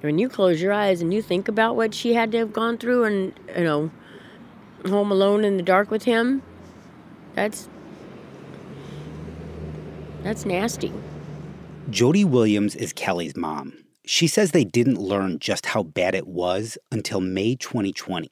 When 0.00 0.18
you 0.18 0.28
close 0.28 0.60
your 0.60 0.72
eyes 0.72 1.00
and 1.00 1.14
you 1.14 1.22
think 1.22 1.46
about 1.46 1.76
what 1.76 1.94
she 1.94 2.12
had 2.12 2.32
to 2.32 2.38
have 2.38 2.52
gone 2.52 2.78
through 2.78 3.04
and, 3.04 3.32
you 3.56 3.62
know, 3.62 3.90
home 4.84 5.12
alone 5.12 5.44
in 5.44 5.56
the 5.56 5.62
dark 5.62 5.92
with 5.92 6.02
him, 6.02 6.42
that's 7.36 7.68
that's 10.24 10.44
nasty. 10.44 10.92
Jody 11.88 12.24
Williams 12.24 12.74
is 12.74 12.92
Kelly's 12.92 13.36
mom. 13.36 13.74
She 14.04 14.26
says 14.26 14.50
they 14.50 14.64
didn't 14.64 14.98
learn 14.98 15.38
just 15.38 15.66
how 15.66 15.84
bad 15.84 16.16
it 16.16 16.26
was 16.26 16.78
until 16.90 17.20
May 17.20 17.54
2020. 17.54 18.28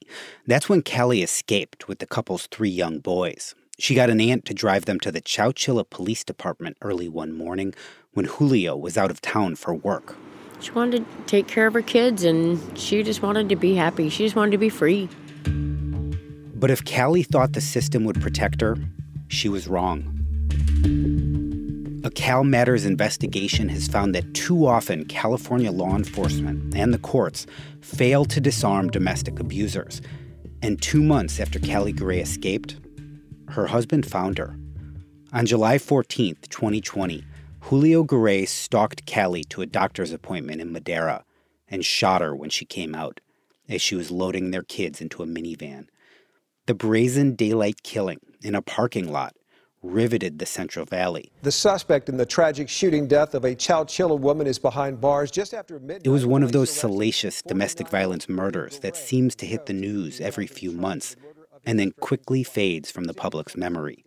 That's 0.46 0.68
when 0.68 0.82
Kelly 0.82 1.22
escaped 1.22 1.86
with 1.86 2.00
the 2.00 2.06
couple's 2.06 2.46
three 2.46 2.70
young 2.70 2.98
boys. 2.98 3.54
She 3.78 3.94
got 3.94 4.10
an 4.10 4.20
aunt 4.20 4.44
to 4.46 4.54
drive 4.54 4.86
them 4.86 4.98
to 5.00 5.12
the 5.12 5.20
Chowchilla 5.20 5.88
Police 5.88 6.24
Department 6.24 6.76
early 6.80 7.08
one 7.08 7.32
morning 7.32 7.74
when 8.12 8.24
Julio 8.24 8.76
was 8.76 8.96
out 8.96 9.10
of 9.10 9.20
town 9.20 9.56
for 9.56 9.74
work. 9.74 10.16
She 10.60 10.70
wanted 10.70 11.04
to 11.04 11.24
take 11.26 11.46
care 11.46 11.66
of 11.66 11.74
her 11.74 11.82
kids 11.82 12.24
and 12.24 12.78
she 12.78 13.02
just 13.02 13.20
wanted 13.20 13.48
to 13.50 13.56
be 13.56 13.74
happy. 13.74 14.08
She 14.08 14.24
just 14.24 14.36
wanted 14.36 14.52
to 14.52 14.58
be 14.58 14.68
free. 14.68 15.08
But 16.64 16.70
if 16.70 16.82
Callie 16.82 17.24
thought 17.24 17.52
the 17.52 17.60
system 17.60 18.04
would 18.04 18.22
protect 18.22 18.62
her, 18.62 18.78
she 19.28 19.50
was 19.50 19.68
wrong. 19.68 20.00
A 22.02 22.08
CalMatters 22.08 22.86
investigation 22.86 23.68
has 23.68 23.86
found 23.86 24.14
that 24.14 24.32
too 24.32 24.66
often 24.66 25.04
California 25.04 25.70
law 25.70 25.94
enforcement 25.94 26.74
and 26.74 26.94
the 26.94 26.98
courts 26.98 27.44
fail 27.82 28.24
to 28.24 28.40
disarm 28.40 28.88
domestic 28.88 29.38
abusers. 29.40 30.00
And 30.62 30.80
two 30.80 31.02
months 31.02 31.38
after 31.38 31.60
Callie 31.60 31.92
Gray 31.92 32.20
escaped, 32.20 32.76
her 33.50 33.66
husband 33.66 34.06
found 34.06 34.38
her. 34.38 34.56
On 35.34 35.44
July 35.44 35.76
14, 35.76 36.34
2020, 36.48 37.24
Julio 37.60 38.04
Garay 38.04 38.46
stalked 38.46 39.04
Callie 39.04 39.44
to 39.50 39.60
a 39.60 39.66
doctor's 39.66 40.12
appointment 40.12 40.62
in 40.62 40.72
Madera 40.72 41.26
and 41.68 41.84
shot 41.84 42.22
her 42.22 42.34
when 42.34 42.48
she 42.48 42.64
came 42.64 42.94
out 42.94 43.20
as 43.68 43.82
she 43.82 43.94
was 43.94 44.10
loading 44.10 44.50
their 44.50 44.62
kids 44.62 45.02
into 45.02 45.22
a 45.22 45.26
minivan. 45.26 45.88
The 46.66 46.74
brazen 46.74 47.34
daylight 47.34 47.82
killing 47.82 48.20
in 48.42 48.54
a 48.54 48.62
parking 48.62 49.12
lot 49.12 49.36
riveted 49.82 50.38
the 50.38 50.46
Central 50.46 50.86
Valley. 50.86 51.30
The 51.42 51.52
suspect 51.52 52.08
in 52.08 52.16
the 52.16 52.24
tragic 52.24 52.70
shooting 52.70 53.06
death 53.06 53.34
of 53.34 53.44
a 53.44 53.54
Chowchilla 53.54 54.18
woman 54.18 54.46
is 54.46 54.58
behind 54.58 54.98
bars 54.98 55.30
just 55.30 55.52
after 55.52 55.78
midnight. 55.78 56.06
It 56.06 56.08
was 56.08 56.24
one 56.24 56.42
of 56.42 56.52
those 56.52 56.70
salacious 56.70 57.42
domestic 57.42 57.88
violence 57.88 58.30
murders 58.30 58.78
that 58.78 58.96
seems 58.96 59.34
to 59.36 59.46
hit 59.46 59.66
the 59.66 59.74
news 59.74 60.22
every 60.22 60.46
few 60.46 60.72
months 60.72 61.16
and 61.66 61.78
then 61.78 61.92
quickly 62.00 62.42
fades 62.42 62.90
from 62.90 63.04
the 63.04 63.14
public's 63.14 63.58
memory. 63.58 64.02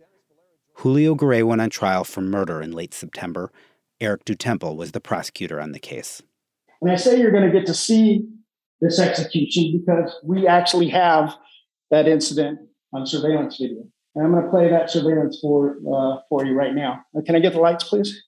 Julio 0.78 1.14
Garay 1.14 1.44
went 1.44 1.60
on 1.60 1.70
trial 1.70 2.02
for 2.02 2.22
murder 2.22 2.60
in 2.60 2.72
late 2.72 2.92
September. 2.92 3.52
Eric 4.00 4.24
DuTemple 4.24 4.74
was 4.74 4.90
the 4.90 5.00
prosecutor 5.00 5.60
on 5.60 5.70
the 5.70 5.78
case. 5.78 6.22
And 6.82 6.90
I 6.90 6.96
say 6.96 7.20
you're 7.20 7.30
going 7.30 7.48
to 7.48 7.56
get 7.56 7.66
to 7.66 7.74
see 7.74 8.28
this 8.80 8.98
execution 8.98 9.80
because 9.80 10.16
we 10.24 10.48
actually 10.48 10.88
have 10.88 11.36
that 11.90 12.08
incident 12.08 12.60
on 12.92 13.06
surveillance 13.06 13.56
video. 13.58 13.84
And 14.14 14.24
I'm 14.24 14.32
going 14.32 14.44
to 14.44 14.50
play 14.50 14.68
that 14.68 14.90
surveillance 14.90 15.38
for, 15.40 15.76
uh, 15.92 16.20
for 16.28 16.44
you 16.44 16.54
right 16.54 16.74
now. 16.74 17.04
Uh, 17.16 17.20
can 17.24 17.36
I 17.36 17.40
get 17.40 17.52
the 17.52 17.60
lights, 17.60 17.84
please? 17.84 18.22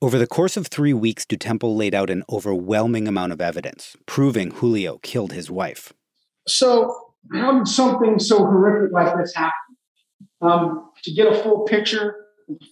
Over 0.00 0.18
the 0.18 0.26
course 0.26 0.56
of 0.56 0.66
three 0.66 0.92
weeks, 0.92 1.24
DuTemple 1.24 1.76
laid 1.76 1.94
out 1.94 2.10
an 2.10 2.24
overwhelming 2.28 3.06
amount 3.06 3.32
of 3.32 3.40
evidence 3.40 3.96
proving 4.06 4.50
Julio 4.50 4.98
killed 4.98 5.32
his 5.32 5.48
wife. 5.48 5.92
So, 6.48 6.92
how 7.32 7.56
did 7.56 7.68
something 7.68 8.18
so 8.18 8.38
horrific 8.38 8.92
like 8.92 9.16
this 9.16 9.32
happen? 9.32 9.52
Um, 10.40 10.90
to 11.04 11.14
get 11.14 11.28
a 11.28 11.40
full 11.40 11.66
picture, 11.66 12.16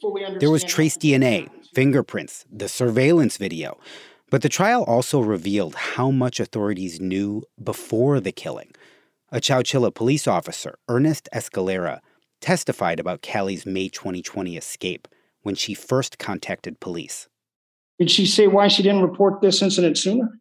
fully 0.01 0.25
understand. 0.25 0.41
There 0.41 0.51
was 0.51 0.65
trace 0.65 0.97
DNA, 0.97 1.49
fingerprints, 1.73 2.45
the 2.51 2.69
surveillance 2.69 3.37
video. 3.37 3.79
But 4.31 4.43
the 4.43 4.49
trial 4.49 4.85
also 4.85 5.21
revealed 5.21 5.75
how 5.75 6.11
much 6.11 6.41
authorities 6.41 7.01
knew 7.01 7.43
before 7.63 8.21
the 8.21 8.33
killing. 8.33 8.73
A 9.33 9.41
Chowchilla 9.41 9.95
police 9.95 10.27
officer, 10.27 10.77
Ernest 10.89 11.29
Escalera, 11.33 12.01
testified 12.41 12.99
about 12.99 13.23
Callie's 13.23 13.65
May 13.65 13.89
2020 13.89 14.57
escape 14.57 15.07
when 15.43 15.55
she 15.55 15.73
first 15.73 16.19
contacted 16.19 16.81
police. 16.81 17.29
Did 18.01 18.11
she 18.11 18.27
say 18.27 18.49
why 18.49 18.67
she 18.67 18.83
didn't 18.83 19.03
report 19.03 19.41
this 19.41 19.63
incident 19.63 19.99
sooner? 19.99 20.41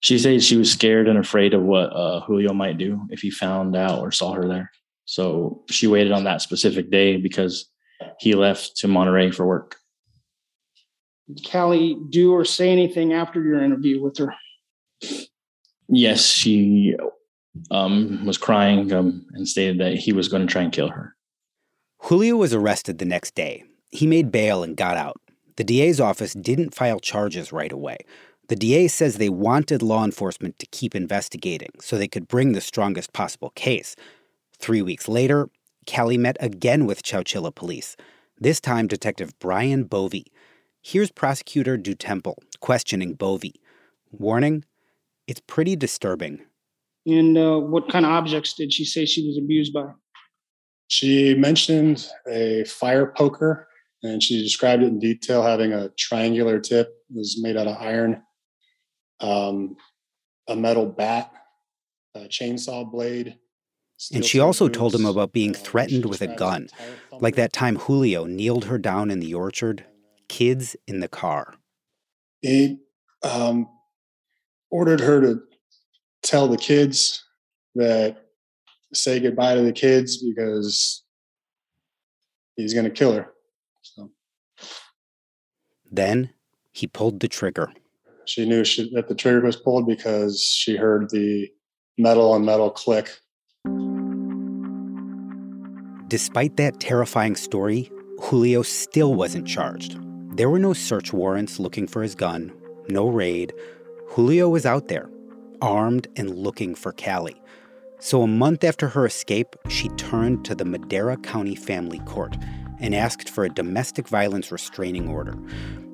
She 0.00 0.18
said 0.18 0.42
she 0.42 0.56
was 0.56 0.72
scared 0.72 1.06
and 1.06 1.18
afraid 1.18 1.52
of 1.52 1.62
what 1.62 1.88
uh, 1.88 2.20
Julio 2.20 2.54
might 2.54 2.78
do 2.78 3.02
if 3.10 3.20
he 3.20 3.30
found 3.30 3.76
out 3.76 3.98
or 3.98 4.10
saw 4.10 4.32
her 4.32 4.48
there. 4.48 4.70
So 5.04 5.64
she 5.68 5.86
waited 5.86 6.12
on 6.12 6.24
that 6.24 6.40
specific 6.40 6.90
day 6.90 7.18
because 7.18 7.70
he 8.20 8.34
left 8.34 8.76
to 8.78 8.88
Monterey 8.88 9.32
for 9.32 9.44
work. 9.44 9.76
Did 11.26 11.46
Callie 11.50 11.98
do 12.08 12.32
or 12.32 12.46
say 12.46 12.70
anything 12.70 13.12
after 13.12 13.42
your 13.42 13.62
interview 13.62 14.02
with 14.02 14.16
her? 14.16 14.34
Yes, 15.88 16.24
she 16.24 16.94
um, 17.70 18.24
was 18.24 18.38
crying 18.38 18.92
um, 18.92 19.26
and 19.32 19.48
stated 19.48 19.78
that 19.78 19.94
he 19.94 20.12
was 20.12 20.28
going 20.28 20.46
to 20.46 20.52
try 20.52 20.62
and 20.62 20.72
kill 20.72 20.88
her. 20.88 21.14
Julio 22.02 22.36
was 22.36 22.54
arrested 22.54 22.98
the 22.98 23.04
next 23.04 23.34
day. 23.34 23.64
He 23.90 24.06
made 24.06 24.30
bail 24.30 24.62
and 24.62 24.76
got 24.76 24.96
out. 24.96 25.20
The 25.56 25.64
DA's 25.64 26.00
office 26.00 26.34
didn't 26.34 26.74
file 26.74 27.00
charges 27.00 27.52
right 27.52 27.72
away. 27.72 27.98
The 28.48 28.56
DA 28.56 28.88
says 28.88 29.16
they 29.16 29.28
wanted 29.28 29.82
law 29.82 30.04
enforcement 30.04 30.58
to 30.58 30.66
keep 30.66 30.94
investigating 30.94 31.70
so 31.80 31.98
they 31.98 32.08
could 32.08 32.28
bring 32.28 32.52
the 32.52 32.60
strongest 32.60 33.12
possible 33.12 33.50
case. 33.50 33.94
Three 34.58 34.82
weeks 34.82 35.08
later, 35.08 35.50
Kelly 35.84 36.16
met 36.16 36.36
again 36.40 36.86
with 36.86 37.02
Chowchilla 37.02 37.54
police, 37.54 37.96
this 38.38 38.60
time 38.60 38.86
Detective 38.86 39.38
Brian 39.38 39.84
Bovey. 39.84 40.26
Here's 40.80 41.10
Prosecutor 41.10 41.76
DuTemple 41.76 42.36
questioning 42.60 43.14
Bovey. 43.14 43.54
Warning, 44.10 44.64
it's 45.26 45.40
pretty 45.46 45.76
disturbing. 45.76 46.40
And 47.06 47.38
uh, 47.38 47.58
what 47.58 47.88
kind 47.88 48.04
of 48.04 48.12
objects 48.12 48.54
did 48.54 48.72
she 48.72 48.84
say 48.84 49.06
she 49.06 49.26
was 49.26 49.38
abused 49.38 49.72
by? 49.72 49.86
She 50.88 51.34
mentioned 51.34 52.06
a 52.26 52.64
fire 52.64 53.06
poker 53.06 53.68
and 54.02 54.22
she 54.22 54.42
described 54.42 54.82
it 54.82 54.86
in 54.86 54.98
detail 54.98 55.42
having 55.42 55.72
a 55.72 55.88
triangular 55.90 56.60
tip 56.60 56.88
it 57.10 57.16
was 57.16 57.40
made 57.40 57.56
out 57.56 57.66
of 57.66 57.76
iron 57.78 58.22
um, 59.20 59.76
a 60.48 60.56
metal 60.56 60.86
bat 60.86 61.32
a 62.14 62.20
chainsaw 62.20 62.90
blade 62.90 63.36
and 64.12 64.24
she 64.24 64.38
also 64.38 64.68
told 64.68 64.94
him 64.94 65.04
about 65.04 65.32
being 65.32 65.52
threatened 65.52 66.06
with 66.06 66.22
a 66.22 66.28
gun 66.28 66.68
like 67.20 67.34
that 67.34 67.52
time 67.52 67.76
julio 67.76 68.24
kneeled 68.24 68.66
her 68.66 68.78
down 68.78 69.10
in 69.10 69.20
the 69.20 69.34
orchard 69.34 69.84
kids 70.28 70.76
in 70.86 71.00
the 71.00 71.08
car 71.08 71.54
he 72.40 72.78
um, 73.24 73.68
ordered 74.70 75.00
her 75.00 75.20
to 75.20 75.40
tell 76.22 76.48
the 76.48 76.56
kids 76.56 77.24
that 77.74 78.16
say 78.94 79.20
goodbye 79.20 79.54
to 79.54 79.62
the 79.62 79.72
kids 79.72 80.22
because 80.22 81.04
he's 82.56 82.74
going 82.74 82.84
to 82.84 82.90
kill 82.90 83.12
her 83.12 83.32
so. 83.82 84.10
Then 85.90 86.30
he 86.72 86.86
pulled 86.86 87.20
the 87.20 87.28
trigger. 87.28 87.72
She 88.26 88.46
knew 88.46 88.64
she, 88.64 88.92
that 88.94 89.08
the 89.08 89.14
trigger 89.14 89.40
was 89.40 89.56
pulled 89.56 89.86
because 89.86 90.40
she 90.42 90.76
heard 90.76 91.10
the 91.10 91.48
metal 91.96 92.32
on 92.32 92.44
metal 92.44 92.70
click. 92.70 93.18
Despite 96.08 96.56
that 96.56 96.80
terrifying 96.80 97.36
story, 97.36 97.90
Julio 98.20 98.62
still 98.62 99.14
wasn't 99.14 99.46
charged. 99.46 99.98
There 100.36 100.50
were 100.50 100.58
no 100.58 100.72
search 100.72 101.12
warrants 101.12 101.58
looking 101.58 101.86
for 101.86 102.02
his 102.02 102.14
gun, 102.14 102.52
no 102.88 103.08
raid. 103.08 103.52
Julio 104.08 104.48
was 104.48 104.64
out 104.64 104.88
there, 104.88 105.10
armed 105.60 106.08
and 106.16 106.36
looking 106.36 106.74
for 106.74 106.92
Callie. 106.92 107.40
So 108.00 108.22
a 108.22 108.28
month 108.28 108.62
after 108.62 108.88
her 108.88 109.06
escape, 109.06 109.56
she 109.68 109.88
turned 109.90 110.44
to 110.44 110.54
the 110.54 110.64
Madera 110.64 111.16
County 111.16 111.56
Family 111.56 111.98
Court 112.00 112.36
and 112.80 112.94
asked 112.94 113.28
for 113.28 113.44
a 113.44 113.48
domestic 113.48 114.06
violence 114.08 114.52
restraining 114.52 115.08
order. 115.08 115.36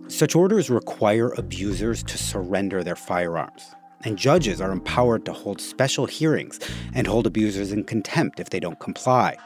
Such 0.08 0.36
orders 0.36 0.68
require 0.68 1.32
abusers 1.32 2.02
to 2.02 2.18
surrender 2.18 2.84
their 2.84 2.96
firearms, 2.96 3.74
and 4.02 4.18
judges 4.18 4.60
are 4.60 4.70
empowered 4.70 5.24
to 5.24 5.32
hold 5.32 5.62
special 5.62 6.04
hearings 6.04 6.60
and 6.92 7.06
hold 7.06 7.26
abusers 7.26 7.72
in 7.72 7.84
contempt 7.84 8.38
if 8.38 8.50
they 8.50 8.60
don't 8.60 8.80
comply. 8.80 9.36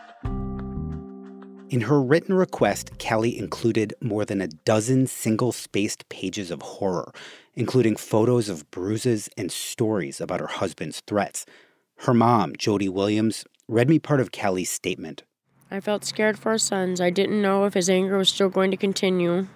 In 1.71 1.83
her 1.83 2.03
written 2.03 2.35
request, 2.35 2.99
Callie 2.99 3.39
included 3.39 3.95
more 4.01 4.25
than 4.25 4.41
a 4.41 4.49
dozen 4.49 5.07
single 5.07 5.53
spaced 5.53 6.09
pages 6.09 6.51
of 6.51 6.63
horror, 6.63 7.13
including 7.59 7.97
photos 7.97 8.49
of 8.49 8.71
bruises 8.71 9.29
and 9.37 9.51
stories 9.51 10.21
about 10.21 10.39
her 10.39 10.47
husband's 10.47 11.01
threats. 11.09 11.45
Her 11.97 12.15
mom, 12.15 12.55
Jody 12.57 12.89
Williams, 12.89 13.45
read 13.67 13.89
me 13.89 13.99
part 13.99 14.21
of 14.21 14.31
Callie's 14.31 14.71
statement. 14.71 15.25
I 15.69 15.81
felt 15.81 16.05
scared 16.05 16.39
for 16.39 16.51
our 16.53 16.59
sons. 16.59 17.01
I 17.01 17.11
didn't 17.11 17.43
know 17.43 17.65
if 17.65 17.75
his 17.75 17.91
anger 17.91 18.17
was 18.17 18.29
still 18.29 18.49
going 18.49 18.71
to 18.71 18.77
continue 18.77 19.49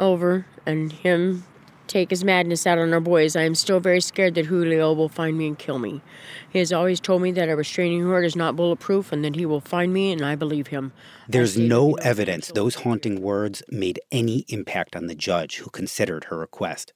over 0.00 0.44
and 0.66 0.90
him 0.90 1.44
take 1.86 2.10
his 2.10 2.24
madness 2.24 2.66
out 2.66 2.78
on 2.78 2.92
our 2.92 2.98
boys. 2.98 3.36
I 3.36 3.42
am 3.42 3.54
still 3.54 3.78
very 3.78 4.00
scared 4.00 4.34
that 4.34 4.46
Julio 4.46 4.92
will 4.92 5.08
find 5.08 5.38
me 5.38 5.46
and 5.46 5.56
kill 5.56 5.78
me. 5.78 6.02
He 6.50 6.58
has 6.58 6.72
always 6.72 6.98
told 6.98 7.22
me 7.22 7.30
that 7.30 7.48
a 7.48 7.54
restraining 7.54 8.04
order 8.04 8.26
is 8.26 8.34
not 8.34 8.56
bulletproof 8.56 9.12
and 9.12 9.24
that 9.24 9.36
he 9.36 9.46
will 9.46 9.60
find 9.60 9.92
me, 9.92 10.10
and 10.10 10.24
I 10.24 10.34
believe 10.34 10.68
him. 10.68 10.92
There's 11.28 11.56
no 11.56 11.92
evidence 11.94 12.48
those 12.48 12.74
haunting 12.76 13.22
words 13.22 13.62
made 13.70 14.00
any 14.10 14.44
impact 14.48 14.96
on 14.96 15.06
the 15.06 15.14
judge 15.14 15.58
who 15.58 15.70
considered 15.70 16.24
her 16.24 16.38
request. 16.38 16.92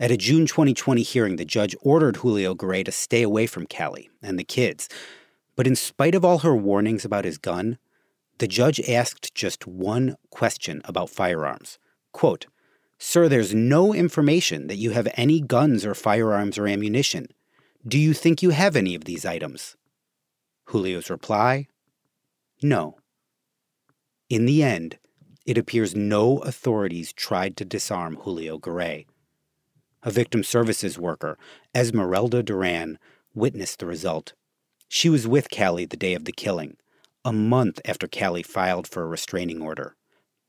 At 0.00 0.12
a 0.12 0.16
June 0.16 0.46
2020 0.46 1.02
hearing, 1.02 1.36
the 1.36 1.44
judge 1.44 1.74
ordered 1.80 2.16
Julio 2.16 2.54
Garay 2.54 2.84
to 2.84 2.92
stay 2.92 3.22
away 3.22 3.46
from 3.46 3.66
Callie 3.66 4.08
and 4.22 4.38
the 4.38 4.44
kids, 4.44 4.88
but 5.56 5.66
in 5.66 5.74
spite 5.74 6.14
of 6.14 6.24
all 6.24 6.38
her 6.38 6.54
warnings 6.54 7.04
about 7.04 7.24
his 7.24 7.36
gun, 7.36 7.78
the 8.38 8.46
judge 8.46 8.78
asked 8.88 9.34
just 9.34 9.66
one 9.66 10.14
question 10.30 10.80
about 10.84 11.10
firearms. 11.10 11.80
Quote, 12.12 12.46
Sir, 12.98 13.28
there's 13.28 13.54
no 13.54 13.92
information 13.92 14.68
that 14.68 14.76
you 14.76 14.92
have 14.92 15.08
any 15.14 15.40
guns 15.40 15.84
or 15.84 15.94
firearms 15.94 16.58
or 16.58 16.68
ammunition. 16.68 17.26
Do 17.86 17.98
you 17.98 18.14
think 18.14 18.40
you 18.40 18.50
have 18.50 18.76
any 18.76 18.94
of 18.94 19.04
these 19.04 19.26
items? 19.26 19.76
Julio's 20.70 21.10
reply 21.10 21.66
No. 22.62 22.98
In 24.30 24.46
the 24.46 24.62
end, 24.62 24.98
it 25.44 25.58
appears 25.58 25.96
no 25.96 26.38
authorities 26.38 27.12
tried 27.12 27.56
to 27.56 27.64
disarm 27.64 28.16
Julio 28.16 28.58
Garay. 28.58 29.06
A 30.02 30.10
victim 30.10 30.44
services 30.44 30.98
worker, 30.98 31.36
Esmeralda 31.74 32.42
Duran, 32.42 32.98
witnessed 33.34 33.80
the 33.80 33.86
result. 33.86 34.32
She 34.88 35.08
was 35.08 35.26
with 35.26 35.50
Callie 35.50 35.86
the 35.86 35.96
day 35.96 36.14
of 36.14 36.24
the 36.24 36.32
killing, 36.32 36.76
a 37.24 37.32
month 37.32 37.80
after 37.84 38.06
Callie 38.06 38.42
filed 38.42 38.86
for 38.86 39.02
a 39.02 39.08
restraining 39.08 39.60
order, 39.60 39.96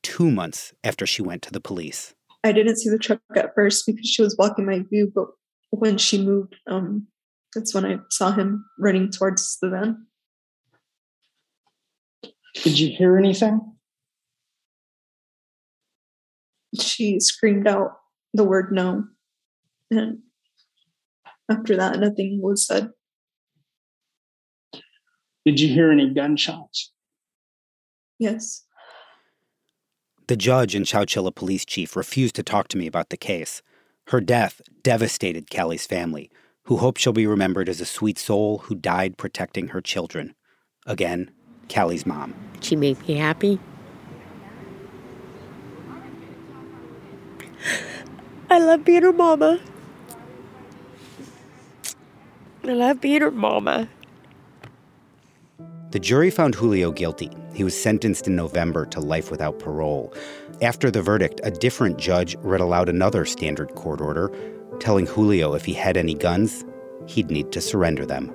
two 0.03 0.29
months 0.29 0.73
after 0.83 1.05
she 1.05 1.21
went 1.21 1.41
to 1.43 1.51
the 1.51 1.59
police. 1.59 2.13
I 2.43 2.51
didn't 2.51 2.77
see 2.77 2.89
the 2.89 2.99
truck 2.99 3.21
at 3.35 3.53
first 3.55 3.85
because 3.85 4.07
she 4.07 4.21
was 4.21 4.35
blocking 4.35 4.65
my 4.65 4.79
view, 4.79 5.11
but 5.13 5.27
when 5.71 5.97
she 5.97 6.23
moved, 6.23 6.55
um, 6.67 7.07
that's 7.53 7.73
when 7.73 7.85
I 7.85 7.97
saw 8.09 8.31
him 8.31 8.65
running 8.77 9.11
towards 9.11 9.57
the 9.59 9.69
van. 9.69 10.05
Did 12.63 12.79
you 12.79 12.95
hear 12.95 13.17
anything? 13.17 13.59
She 16.79 17.19
screamed 17.19 17.67
out 17.67 17.97
the 18.33 18.43
word 18.43 18.71
no. 18.71 19.05
And 19.91 20.19
after 21.51 21.75
that, 21.77 21.99
nothing 21.99 22.39
was 22.41 22.65
said. 22.65 22.91
Did 25.45 25.59
you 25.59 25.69
hear 25.69 25.91
any 25.91 26.13
gunshots? 26.13 26.91
Yes. 28.19 28.65
The 30.27 30.37
judge 30.37 30.75
and 30.75 30.85
Chowchilla 30.85 31.33
police 31.33 31.65
chief 31.65 31.95
refused 31.95 32.35
to 32.35 32.43
talk 32.43 32.67
to 32.67 32.77
me 32.77 32.85
about 32.85 33.09
the 33.09 33.17
case. 33.17 33.63
Her 34.07 34.21
death 34.21 34.61
devastated 34.83 35.49
Callie's 35.49 35.87
family, 35.87 36.29
who 36.63 36.77
hope 36.77 36.97
she'll 36.97 37.13
be 37.13 37.25
remembered 37.25 37.67
as 37.67 37.81
a 37.81 37.85
sweet 37.85 38.19
soul 38.19 38.59
who 38.59 38.75
died 38.75 39.17
protecting 39.17 39.69
her 39.69 39.81
children. 39.81 40.35
Again, 40.85 41.31
Callie's 41.67 42.05
mom. 42.05 42.35
She 42.61 42.75
made 42.75 43.01
me 43.07 43.15
happy. 43.15 43.59
I 48.51 48.59
love 48.59 48.83
being 48.83 49.03
her 49.03 49.13
mama. 49.13 49.59
I 52.63 52.73
love 52.73 53.01
being 53.01 53.21
her 53.21 53.31
mama. 53.31 53.87
The 55.91 55.99
jury 55.99 56.29
found 56.29 56.55
Julio 56.55 56.91
guilty. 56.91 57.31
He 57.53 57.63
was 57.63 57.79
sentenced 57.79 58.27
in 58.27 58.35
November 58.35 58.85
to 58.87 58.99
life 58.99 59.31
without 59.31 59.59
parole. 59.59 60.13
After 60.61 60.91
the 60.91 61.01
verdict, 61.01 61.41
a 61.43 61.51
different 61.51 61.97
judge 61.97 62.35
read 62.41 62.61
aloud 62.61 62.89
another 62.89 63.25
standard 63.25 63.73
court 63.75 64.01
order, 64.01 64.31
telling 64.79 65.07
Julio 65.07 65.53
if 65.55 65.65
he 65.65 65.73
had 65.73 65.97
any 65.97 66.13
guns, 66.13 66.63
he'd 67.07 67.31
need 67.31 67.51
to 67.53 67.61
surrender 67.61 68.05
them. 68.05 68.31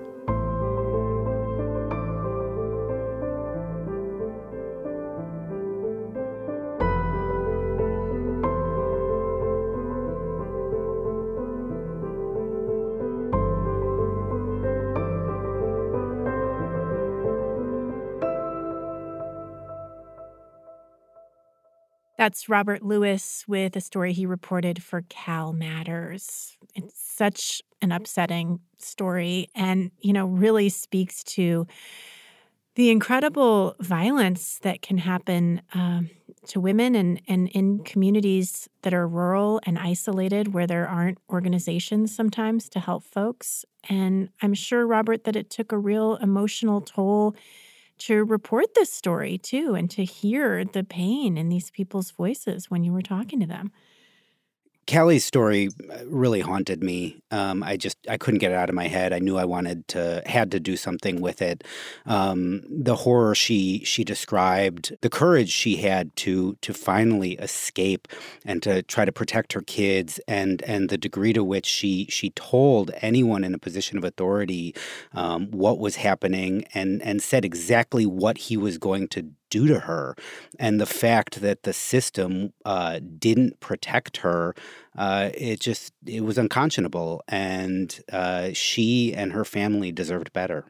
That's 22.24 22.48
Robert 22.48 22.82
Lewis 22.82 23.44
with 23.46 23.76
a 23.76 23.82
story 23.82 24.14
he 24.14 24.24
reported 24.24 24.82
for 24.82 25.02
CalMatters. 25.02 26.56
It's 26.74 26.98
such 26.98 27.60
an 27.82 27.92
upsetting 27.92 28.60
story 28.78 29.48
and, 29.54 29.90
you 30.00 30.14
know, 30.14 30.24
really 30.24 30.70
speaks 30.70 31.22
to 31.24 31.66
The 32.76 32.90
incredible 32.90 33.76
violence 33.78 34.58
that 34.62 34.82
can 34.82 34.98
happen 34.98 35.62
um, 35.74 36.10
to 36.48 36.60
women 36.60 36.96
and, 36.96 37.20
and 37.28 37.48
in 37.50 37.84
communities 37.84 38.68
that 38.82 38.92
are 38.92 39.06
rural 39.06 39.60
and 39.64 39.78
isolated 39.78 40.52
where 40.52 40.66
there 40.66 40.88
aren't 40.88 41.18
organizations 41.30 42.14
sometimes 42.14 42.68
to 42.70 42.80
help 42.80 43.04
folks. 43.04 43.64
And 43.88 44.30
I'm 44.42 44.54
sure, 44.54 44.88
Robert, 44.88 45.22
that 45.22 45.36
it 45.36 45.50
took 45.50 45.70
a 45.70 45.78
real 45.78 46.16
emotional 46.16 46.80
toll 46.80 47.36
to 47.98 48.24
report 48.24 48.74
this 48.74 48.92
story 48.92 49.38
too 49.38 49.74
and 49.74 49.90
to 49.90 50.04
hear 50.04 50.64
the 50.64 50.84
pain 50.84 51.36
in 51.38 51.48
these 51.48 51.70
people's 51.70 52.10
voices 52.10 52.70
when 52.70 52.84
you 52.84 52.92
were 52.92 53.02
talking 53.02 53.40
to 53.40 53.46
them. 53.46 53.72
Callie's 54.86 55.24
story 55.24 55.68
uh, 55.90 55.98
really 56.06 56.40
haunted 56.40 56.82
me. 56.82 57.22
Um, 57.30 57.62
I 57.62 57.76
just 57.76 57.96
I 58.08 58.16
couldn't 58.16 58.40
get 58.40 58.52
it 58.52 58.54
out 58.54 58.68
of 58.68 58.74
my 58.74 58.88
head. 58.88 59.12
I 59.12 59.18
knew 59.18 59.36
I 59.36 59.44
wanted 59.44 59.86
to 59.88 60.22
had 60.26 60.50
to 60.52 60.60
do 60.60 60.76
something 60.76 61.20
with 61.20 61.40
it. 61.42 61.64
Um, 62.06 62.62
the 62.68 62.96
horror 62.96 63.34
she 63.34 63.82
she 63.84 64.04
described, 64.04 64.96
the 65.00 65.10
courage 65.10 65.50
she 65.50 65.76
had 65.76 66.14
to 66.16 66.56
to 66.60 66.74
finally 66.74 67.32
escape 67.34 68.08
and 68.44 68.62
to 68.62 68.82
try 68.82 69.04
to 69.04 69.12
protect 69.12 69.52
her 69.54 69.62
kids, 69.62 70.20
and 70.28 70.62
and 70.62 70.88
the 70.88 70.98
degree 70.98 71.32
to 71.32 71.44
which 71.44 71.66
she 71.66 72.06
she 72.10 72.30
told 72.30 72.90
anyone 73.00 73.44
in 73.44 73.54
a 73.54 73.58
position 73.58 73.98
of 73.98 74.04
authority 74.04 74.74
um, 75.12 75.50
what 75.50 75.78
was 75.78 75.96
happening 75.96 76.64
and 76.74 77.02
and 77.02 77.22
said 77.22 77.44
exactly 77.44 78.06
what 78.06 78.38
he 78.38 78.56
was 78.56 78.78
going 78.78 79.08
to 79.08 79.30
do 79.54 79.66
to 79.68 79.80
her. 79.80 80.16
And 80.58 80.80
the 80.80 80.92
fact 81.04 81.40
that 81.40 81.62
the 81.62 81.72
system 81.72 82.52
uh, 82.64 83.00
didn't 83.18 83.60
protect 83.60 84.18
her, 84.18 84.54
uh, 84.98 85.30
it 85.32 85.60
just, 85.60 85.92
it 86.06 86.22
was 86.22 86.38
unconscionable. 86.38 87.22
And 87.28 87.88
uh, 88.12 88.50
she 88.52 89.14
and 89.14 89.32
her 89.32 89.44
family 89.44 89.92
deserved 89.92 90.32
better. 90.32 90.64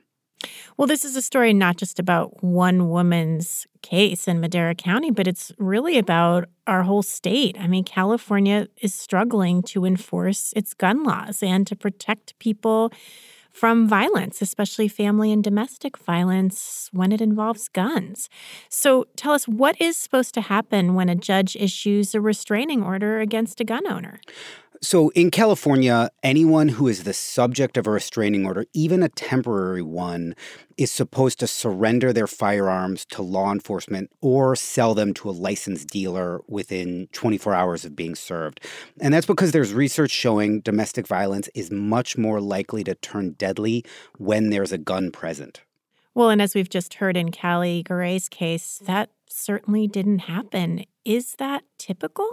Well, 0.77 0.87
this 0.87 1.05
is 1.05 1.16
a 1.16 1.23
story 1.23 1.55
not 1.55 1.77
just 1.77 1.99
about 1.99 2.44
one 2.44 2.90
woman's 2.90 3.66
case 3.81 4.29
in 4.29 4.40
Madera 4.40 4.75
County, 4.75 5.11
but 5.11 5.27
it's 5.27 5.53
really 5.59 5.97
about 5.99 6.49
our 6.66 6.83
whole 6.83 7.03
state. 7.03 7.57
I 7.59 7.66
mean, 7.66 7.85
California 7.85 8.68
is 8.83 8.94
struggling 8.94 9.62
to 9.73 9.87
enforce 9.87 10.53
its 10.55 10.75
gun 10.75 11.03
laws 11.03 11.42
and 11.42 11.66
to 11.66 11.77
protect 11.77 12.38
people 12.38 12.92
from 13.55 13.88
violence, 13.88 14.43
especially 14.43 14.88
family 14.88 15.33
and 15.33 15.43
domestic 15.43 15.97
violence 15.97 16.90
when 16.93 17.12
it 17.12 17.21
involves 17.21 17.69
guns. 17.69 18.29
So 18.69 19.07
tell 19.14 19.33
us 19.33 19.47
what 19.47 19.81
is 19.81 19.97
supposed 19.97 20.35
to 20.35 20.40
happen 20.40 20.95
when 20.95 21.09
a 21.09 21.14
judge 21.14 21.55
issues 21.55 22.17
a 22.17 22.21
restraining 22.21 22.83
order 22.83 23.21
against 23.21 23.61
a 23.61 23.64
gun 23.64 23.87
owner? 23.87 24.21
So, 24.80 25.10
in 25.10 25.30
California, 25.30 26.10
anyone 26.22 26.68
who 26.68 26.88
is 26.88 27.04
the 27.04 27.12
subject 27.12 27.76
of 27.76 27.87
a 27.87 27.90
restraining 27.90 28.44
order, 28.44 28.66
even 28.74 29.02
a 29.02 29.08
temporary 29.08 29.82
one, 29.82 30.34
is 30.76 30.90
supposed 30.90 31.38
to 31.40 31.46
surrender 31.46 32.12
their 32.12 32.26
firearms 32.26 33.04
to 33.06 33.22
law 33.22 33.52
enforcement 33.52 34.10
or 34.20 34.56
sell 34.56 34.94
them 34.94 35.14
to 35.14 35.30
a 35.30 35.32
licensed 35.32 35.88
dealer 35.88 36.40
within 36.48 37.08
24 37.12 37.54
hours 37.54 37.84
of 37.84 37.96
being 37.96 38.14
served. 38.14 38.60
And 39.00 39.14
that's 39.14 39.26
because 39.26 39.52
there's 39.52 39.72
research 39.72 40.10
showing 40.10 40.60
domestic 40.60 41.06
violence 41.06 41.48
is 41.54 41.70
much 41.70 42.18
more 42.18 42.40
likely 42.40 42.84
to 42.84 42.94
turn 42.96 43.32
deadly 43.32 43.84
when 44.18 44.50
there's 44.50 44.72
a 44.72 44.78
gun 44.78 45.10
present. 45.10 45.62
Well, 46.14 46.30
and 46.30 46.40
as 46.40 46.54
we've 46.54 46.70
just 46.70 46.94
heard 46.94 47.16
in 47.16 47.32
Callie 47.32 47.82
Garay's 47.82 48.28
case, 48.28 48.80
that 48.84 49.10
certainly 49.35 49.88
didn't 49.88 50.20
happen. 50.20 50.85
Is 51.05 51.35
that 51.38 51.64
typical? 51.77 52.29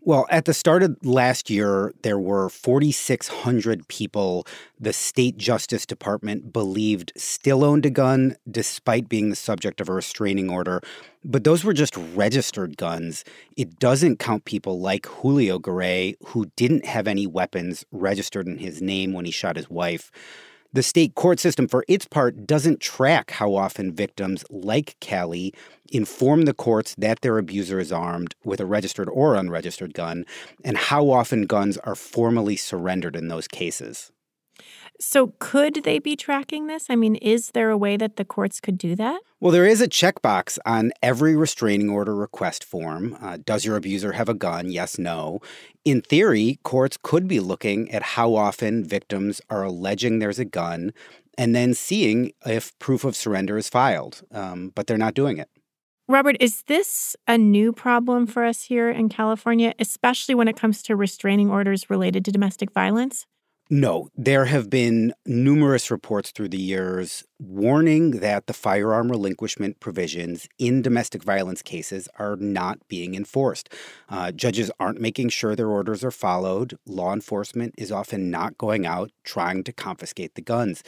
Well, 0.00 0.26
at 0.30 0.44
the 0.44 0.54
start 0.54 0.82
of 0.82 0.96
last 1.02 1.50
year, 1.50 1.92
there 2.02 2.18
were 2.18 2.48
4,600 2.48 3.88
people 3.88 4.46
the 4.78 4.92
state 4.92 5.36
justice 5.36 5.84
department 5.84 6.52
believed 6.52 7.12
still 7.16 7.64
owned 7.64 7.84
a 7.84 7.90
gun 7.90 8.36
despite 8.50 9.08
being 9.08 9.28
the 9.28 9.36
subject 9.36 9.80
of 9.80 9.88
a 9.88 9.92
restraining 9.92 10.48
order. 10.48 10.80
But 11.24 11.44
those 11.44 11.64
were 11.64 11.74
just 11.74 11.96
registered 11.96 12.76
guns. 12.76 13.24
It 13.56 13.78
doesn't 13.78 14.18
count 14.18 14.44
people 14.44 14.80
like 14.80 15.06
Julio 15.06 15.58
Garay, 15.58 16.14
who 16.26 16.46
didn't 16.56 16.86
have 16.86 17.08
any 17.08 17.26
weapons 17.26 17.84
registered 17.90 18.46
in 18.46 18.58
his 18.58 18.80
name 18.80 19.12
when 19.12 19.24
he 19.24 19.32
shot 19.32 19.56
his 19.56 19.68
wife. 19.68 20.12
The 20.72 20.82
state 20.82 21.14
court 21.14 21.40
system, 21.40 21.68
for 21.68 21.84
its 21.88 22.06
part, 22.06 22.46
doesn't 22.46 22.80
track 22.80 23.30
how 23.30 23.54
often 23.54 23.94
victims 23.94 24.44
like 24.50 24.96
Callie 25.00 25.54
inform 25.92 26.42
the 26.42 26.54
courts 26.54 26.94
that 26.98 27.20
their 27.20 27.38
abuser 27.38 27.78
is 27.78 27.92
armed 27.92 28.34
with 28.44 28.60
a 28.60 28.66
registered 28.66 29.08
or 29.08 29.36
unregistered 29.36 29.94
gun, 29.94 30.26
and 30.64 30.76
how 30.76 31.10
often 31.10 31.46
guns 31.46 31.78
are 31.78 31.94
formally 31.94 32.56
surrendered 32.56 33.16
in 33.16 33.28
those 33.28 33.48
cases. 33.48 34.10
So, 34.98 35.34
could 35.38 35.84
they 35.84 35.98
be 35.98 36.16
tracking 36.16 36.66
this? 36.66 36.86
I 36.88 36.96
mean, 36.96 37.16
is 37.16 37.50
there 37.50 37.70
a 37.70 37.76
way 37.76 37.96
that 37.96 38.16
the 38.16 38.24
courts 38.24 38.60
could 38.60 38.78
do 38.78 38.94
that? 38.96 39.20
Well, 39.40 39.52
there 39.52 39.66
is 39.66 39.80
a 39.80 39.88
checkbox 39.88 40.58
on 40.64 40.92
every 41.02 41.36
restraining 41.36 41.90
order 41.90 42.14
request 42.14 42.64
form. 42.64 43.16
Uh, 43.20 43.38
does 43.44 43.64
your 43.64 43.76
abuser 43.76 44.12
have 44.12 44.28
a 44.28 44.34
gun? 44.34 44.70
Yes, 44.70 44.98
no. 44.98 45.40
In 45.84 46.00
theory, 46.00 46.58
courts 46.62 46.98
could 47.02 47.28
be 47.28 47.40
looking 47.40 47.90
at 47.90 48.02
how 48.02 48.34
often 48.34 48.84
victims 48.84 49.40
are 49.50 49.62
alleging 49.62 50.18
there's 50.18 50.38
a 50.38 50.44
gun 50.44 50.92
and 51.38 51.54
then 51.54 51.74
seeing 51.74 52.32
if 52.46 52.76
proof 52.78 53.04
of 53.04 53.14
surrender 53.14 53.58
is 53.58 53.68
filed, 53.68 54.22
um, 54.32 54.72
but 54.74 54.86
they're 54.86 54.96
not 54.96 55.14
doing 55.14 55.38
it. 55.38 55.48
Robert, 56.08 56.36
is 56.38 56.62
this 56.62 57.16
a 57.26 57.36
new 57.36 57.72
problem 57.72 58.26
for 58.26 58.44
us 58.44 58.62
here 58.62 58.88
in 58.88 59.08
California, 59.08 59.74
especially 59.78 60.34
when 60.36 60.46
it 60.46 60.56
comes 60.56 60.82
to 60.84 60.94
restraining 60.94 61.50
orders 61.50 61.90
related 61.90 62.24
to 62.24 62.32
domestic 62.32 62.70
violence? 62.70 63.26
No, 63.68 64.10
there 64.16 64.44
have 64.44 64.70
been 64.70 65.12
numerous 65.24 65.90
reports 65.90 66.30
through 66.30 66.50
the 66.50 66.60
years 66.60 67.24
warning 67.38 68.12
that 68.20 68.46
the 68.46 68.52
firearm 68.52 69.10
relinquishment 69.10 69.78
provisions 69.80 70.48
in 70.58 70.80
domestic 70.80 71.22
violence 71.22 71.62
cases 71.62 72.08
are 72.18 72.36
not 72.36 72.78
being 72.88 73.14
enforced. 73.14 73.68
Uh, 74.08 74.32
judges 74.32 74.70
aren't 74.80 75.00
making 75.00 75.28
sure 75.28 75.54
their 75.54 75.68
orders 75.68 76.02
are 76.02 76.10
followed. 76.10 76.78
Law 76.86 77.12
enforcement 77.12 77.74
is 77.76 77.92
often 77.92 78.30
not 78.30 78.56
going 78.56 78.86
out 78.86 79.10
trying 79.24 79.62
to 79.64 79.72
confiscate 79.72 80.34
the 80.34 80.40
guns. 80.42 80.82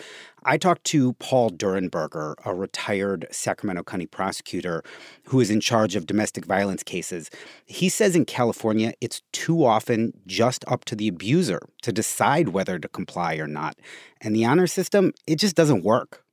I 0.44 0.56
talked 0.56 0.84
to 0.84 1.12
Paul 1.14 1.50
Durenberger, 1.50 2.34
a 2.44 2.54
retired 2.54 3.26
Sacramento 3.30 3.82
County 3.82 4.06
prosecutor 4.06 4.82
who 5.24 5.40
is 5.40 5.50
in 5.50 5.60
charge 5.60 5.96
of 5.96 6.06
domestic 6.06 6.46
violence 6.46 6.82
cases. 6.82 7.30
He 7.66 7.88
says 7.88 8.16
in 8.16 8.24
California, 8.24 8.94
it's 9.00 9.22
too 9.32 9.64
often 9.64 10.12
just 10.26 10.64
up 10.66 10.84
to 10.86 10.96
the 10.96 11.08
abuser 11.08 11.60
to 11.82 11.92
decide 11.92 12.48
whether 12.48 12.78
to 12.78 12.88
comply 12.88 13.36
or 13.36 13.46
not. 13.46 13.78
And 14.20 14.34
the 14.34 14.46
honor 14.46 14.66
system, 14.66 15.12
it 15.26 15.36
just 15.36 15.54
doesn't 15.54 15.84
work 15.84 16.24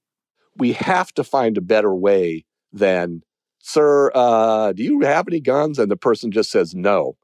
we 0.58 0.74
have 0.74 1.13
to 1.13 1.24
find 1.24 1.58
a 1.58 1.62
better 1.62 1.94
way 1.94 2.46
than, 2.72 3.22
sir, 3.60 4.12
uh, 4.13 4.74
do 4.74 4.84
you 4.84 5.02
have 5.02 5.28
any 5.28 5.39
guns? 5.39 5.80
And 5.80 5.91
the 5.91 5.98
person 5.98 6.32
just 6.32 6.52
says 6.52 6.74
no. 6.76 7.18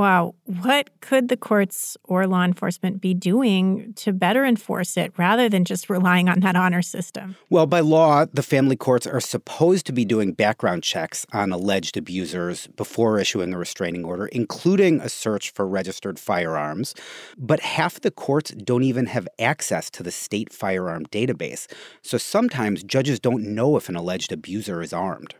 Wow. 0.00 0.34
What 0.46 0.88
could 1.02 1.28
the 1.28 1.36
courts 1.36 1.94
or 2.04 2.26
law 2.26 2.42
enforcement 2.42 3.02
be 3.02 3.12
doing 3.12 3.92
to 3.96 4.14
better 4.14 4.46
enforce 4.46 4.96
it 4.96 5.12
rather 5.18 5.46
than 5.46 5.66
just 5.66 5.90
relying 5.90 6.26
on 6.26 6.40
that 6.40 6.56
honor 6.56 6.80
system? 6.80 7.36
Well, 7.50 7.66
by 7.66 7.80
law, 7.80 8.24
the 8.24 8.42
family 8.42 8.76
courts 8.76 9.06
are 9.06 9.20
supposed 9.20 9.84
to 9.84 9.92
be 9.92 10.06
doing 10.06 10.32
background 10.32 10.84
checks 10.84 11.26
on 11.34 11.52
alleged 11.52 11.98
abusers 11.98 12.66
before 12.68 13.18
issuing 13.18 13.52
a 13.52 13.58
restraining 13.58 14.06
order, 14.06 14.28
including 14.28 15.02
a 15.02 15.10
search 15.10 15.50
for 15.50 15.68
registered 15.68 16.18
firearms. 16.18 16.94
But 17.36 17.60
half 17.60 18.00
the 18.00 18.10
courts 18.10 18.52
don't 18.52 18.84
even 18.84 19.04
have 19.04 19.28
access 19.38 19.90
to 19.90 20.02
the 20.02 20.10
state 20.10 20.50
firearm 20.50 21.04
database. 21.08 21.70
So 22.00 22.16
sometimes 22.16 22.82
judges 22.82 23.20
don't 23.20 23.54
know 23.54 23.76
if 23.76 23.90
an 23.90 23.96
alleged 23.96 24.32
abuser 24.32 24.80
is 24.80 24.94
armed. 24.94 25.34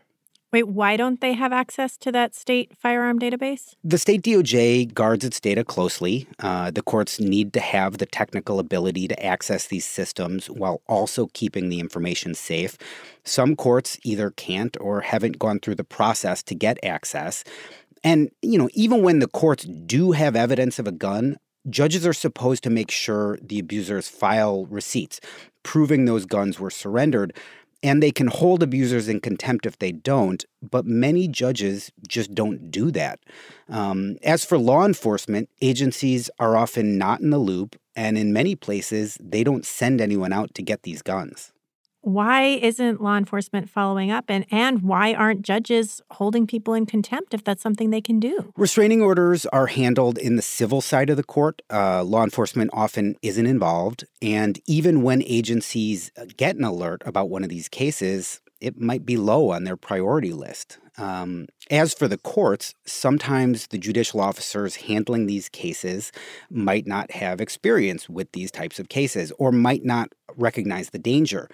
Wait, 0.53 0.67
why 0.67 0.97
don't 0.97 1.21
they 1.21 1.31
have 1.31 1.53
access 1.53 1.95
to 1.95 2.11
that 2.11 2.35
state 2.35 2.77
firearm 2.77 3.17
database? 3.17 3.75
The 3.85 3.97
state 3.97 4.21
DOJ 4.21 4.93
guards 4.93 5.23
its 5.23 5.39
data 5.39 5.63
closely. 5.63 6.27
Uh, 6.39 6.71
the 6.71 6.81
courts 6.81 7.21
need 7.21 7.53
to 7.53 7.61
have 7.61 7.99
the 7.99 8.05
technical 8.05 8.59
ability 8.59 9.07
to 9.07 9.25
access 9.25 9.67
these 9.67 9.85
systems 9.85 10.49
while 10.49 10.81
also 10.87 11.27
keeping 11.33 11.69
the 11.69 11.79
information 11.79 12.33
safe. 12.33 12.77
Some 13.23 13.55
courts 13.55 13.97
either 14.03 14.31
can't 14.31 14.75
or 14.81 14.99
haven't 14.99 15.39
gone 15.39 15.59
through 15.59 15.75
the 15.75 15.85
process 15.85 16.43
to 16.43 16.55
get 16.55 16.77
access. 16.83 17.45
And, 18.03 18.29
you 18.41 18.57
know, 18.57 18.69
even 18.73 19.03
when 19.03 19.19
the 19.19 19.29
courts 19.29 19.63
do 19.63 20.11
have 20.11 20.35
evidence 20.35 20.79
of 20.79 20.87
a 20.87 20.91
gun, 20.91 21.37
judges 21.69 22.05
are 22.05 22.13
supposed 22.13 22.63
to 22.63 22.69
make 22.69 22.91
sure 22.91 23.37
the 23.41 23.59
abusers 23.59 24.09
file 24.09 24.65
receipts 24.65 25.21
proving 25.63 26.05
those 26.05 26.25
guns 26.25 26.59
were 26.59 26.71
surrendered 26.71 27.33
and 27.83 28.01
they 28.01 28.11
can 28.11 28.27
hold 28.27 28.61
abusers 28.61 29.07
in 29.07 29.19
contempt 29.19 29.65
if 29.65 29.79
they 29.79 29.91
don't, 29.91 30.45
but 30.61 30.85
many 30.85 31.27
judges 31.27 31.91
just 32.07 32.33
don't 32.35 32.69
do 32.69 32.91
that. 32.91 33.19
Um, 33.69 34.17
as 34.23 34.45
for 34.45 34.57
law 34.57 34.85
enforcement, 34.85 35.49
agencies 35.61 36.29
are 36.39 36.55
often 36.55 36.97
not 36.97 37.21
in 37.21 37.31
the 37.31 37.37
loop, 37.37 37.75
and 37.95 38.17
in 38.17 38.33
many 38.33 38.55
places, 38.55 39.17
they 39.19 39.43
don't 39.43 39.65
send 39.65 39.99
anyone 39.99 40.31
out 40.31 40.53
to 40.53 40.61
get 40.61 40.83
these 40.83 41.01
guns 41.01 41.51
why 42.01 42.43
isn't 42.43 43.01
law 43.01 43.17
enforcement 43.17 43.69
following 43.69 44.11
up 44.11 44.25
and 44.27 44.45
and 44.51 44.81
why 44.81 45.13
aren't 45.13 45.41
judges 45.41 46.01
holding 46.11 46.47
people 46.47 46.73
in 46.73 46.85
contempt 46.85 47.33
if 47.33 47.43
that's 47.43 47.61
something 47.61 47.89
they 47.89 48.01
can 48.01 48.19
do? 48.19 48.51
Restraining 48.57 49.01
orders 49.01 49.45
are 49.47 49.67
handled 49.67 50.17
in 50.17 50.35
the 50.35 50.41
civil 50.41 50.81
side 50.81 51.09
of 51.09 51.17
the 51.17 51.23
court. 51.23 51.61
Uh, 51.69 52.03
law 52.03 52.23
enforcement 52.23 52.71
often 52.73 53.15
isn't 53.21 53.45
involved 53.45 54.05
and 54.21 54.59
even 54.67 55.01
when 55.01 55.23
agencies 55.23 56.11
get 56.37 56.55
an 56.55 56.63
alert 56.63 57.01
about 57.05 57.29
one 57.29 57.43
of 57.43 57.49
these 57.49 57.69
cases 57.69 58.41
it 58.61 58.79
might 58.79 59.05
be 59.05 59.17
low 59.17 59.49
on 59.49 59.63
their 59.63 59.75
priority 59.75 60.31
list. 60.31 60.77
Um, 60.97 61.47
as 61.69 61.93
for 61.93 62.07
the 62.07 62.17
courts, 62.17 62.75
sometimes 62.85 63.67
the 63.67 63.77
judicial 63.77 64.21
officers 64.21 64.75
handling 64.75 65.25
these 65.25 65.49
cases 65.49 66.11
might 66.49 66.85
not 66.85 67.11
have 67.11 67.41
experience 67.41 68.07
with 68.07 68.31
these 68.33 68.51
types 68.51 68.79
of 68.79 68.89
cases 68.89 69.31
or 69.39 69.51
might 69.51 69.83
not 69.83 70.09
recognize 70.35 70.89
the 70.91 70.99
danger. 70.99 71.49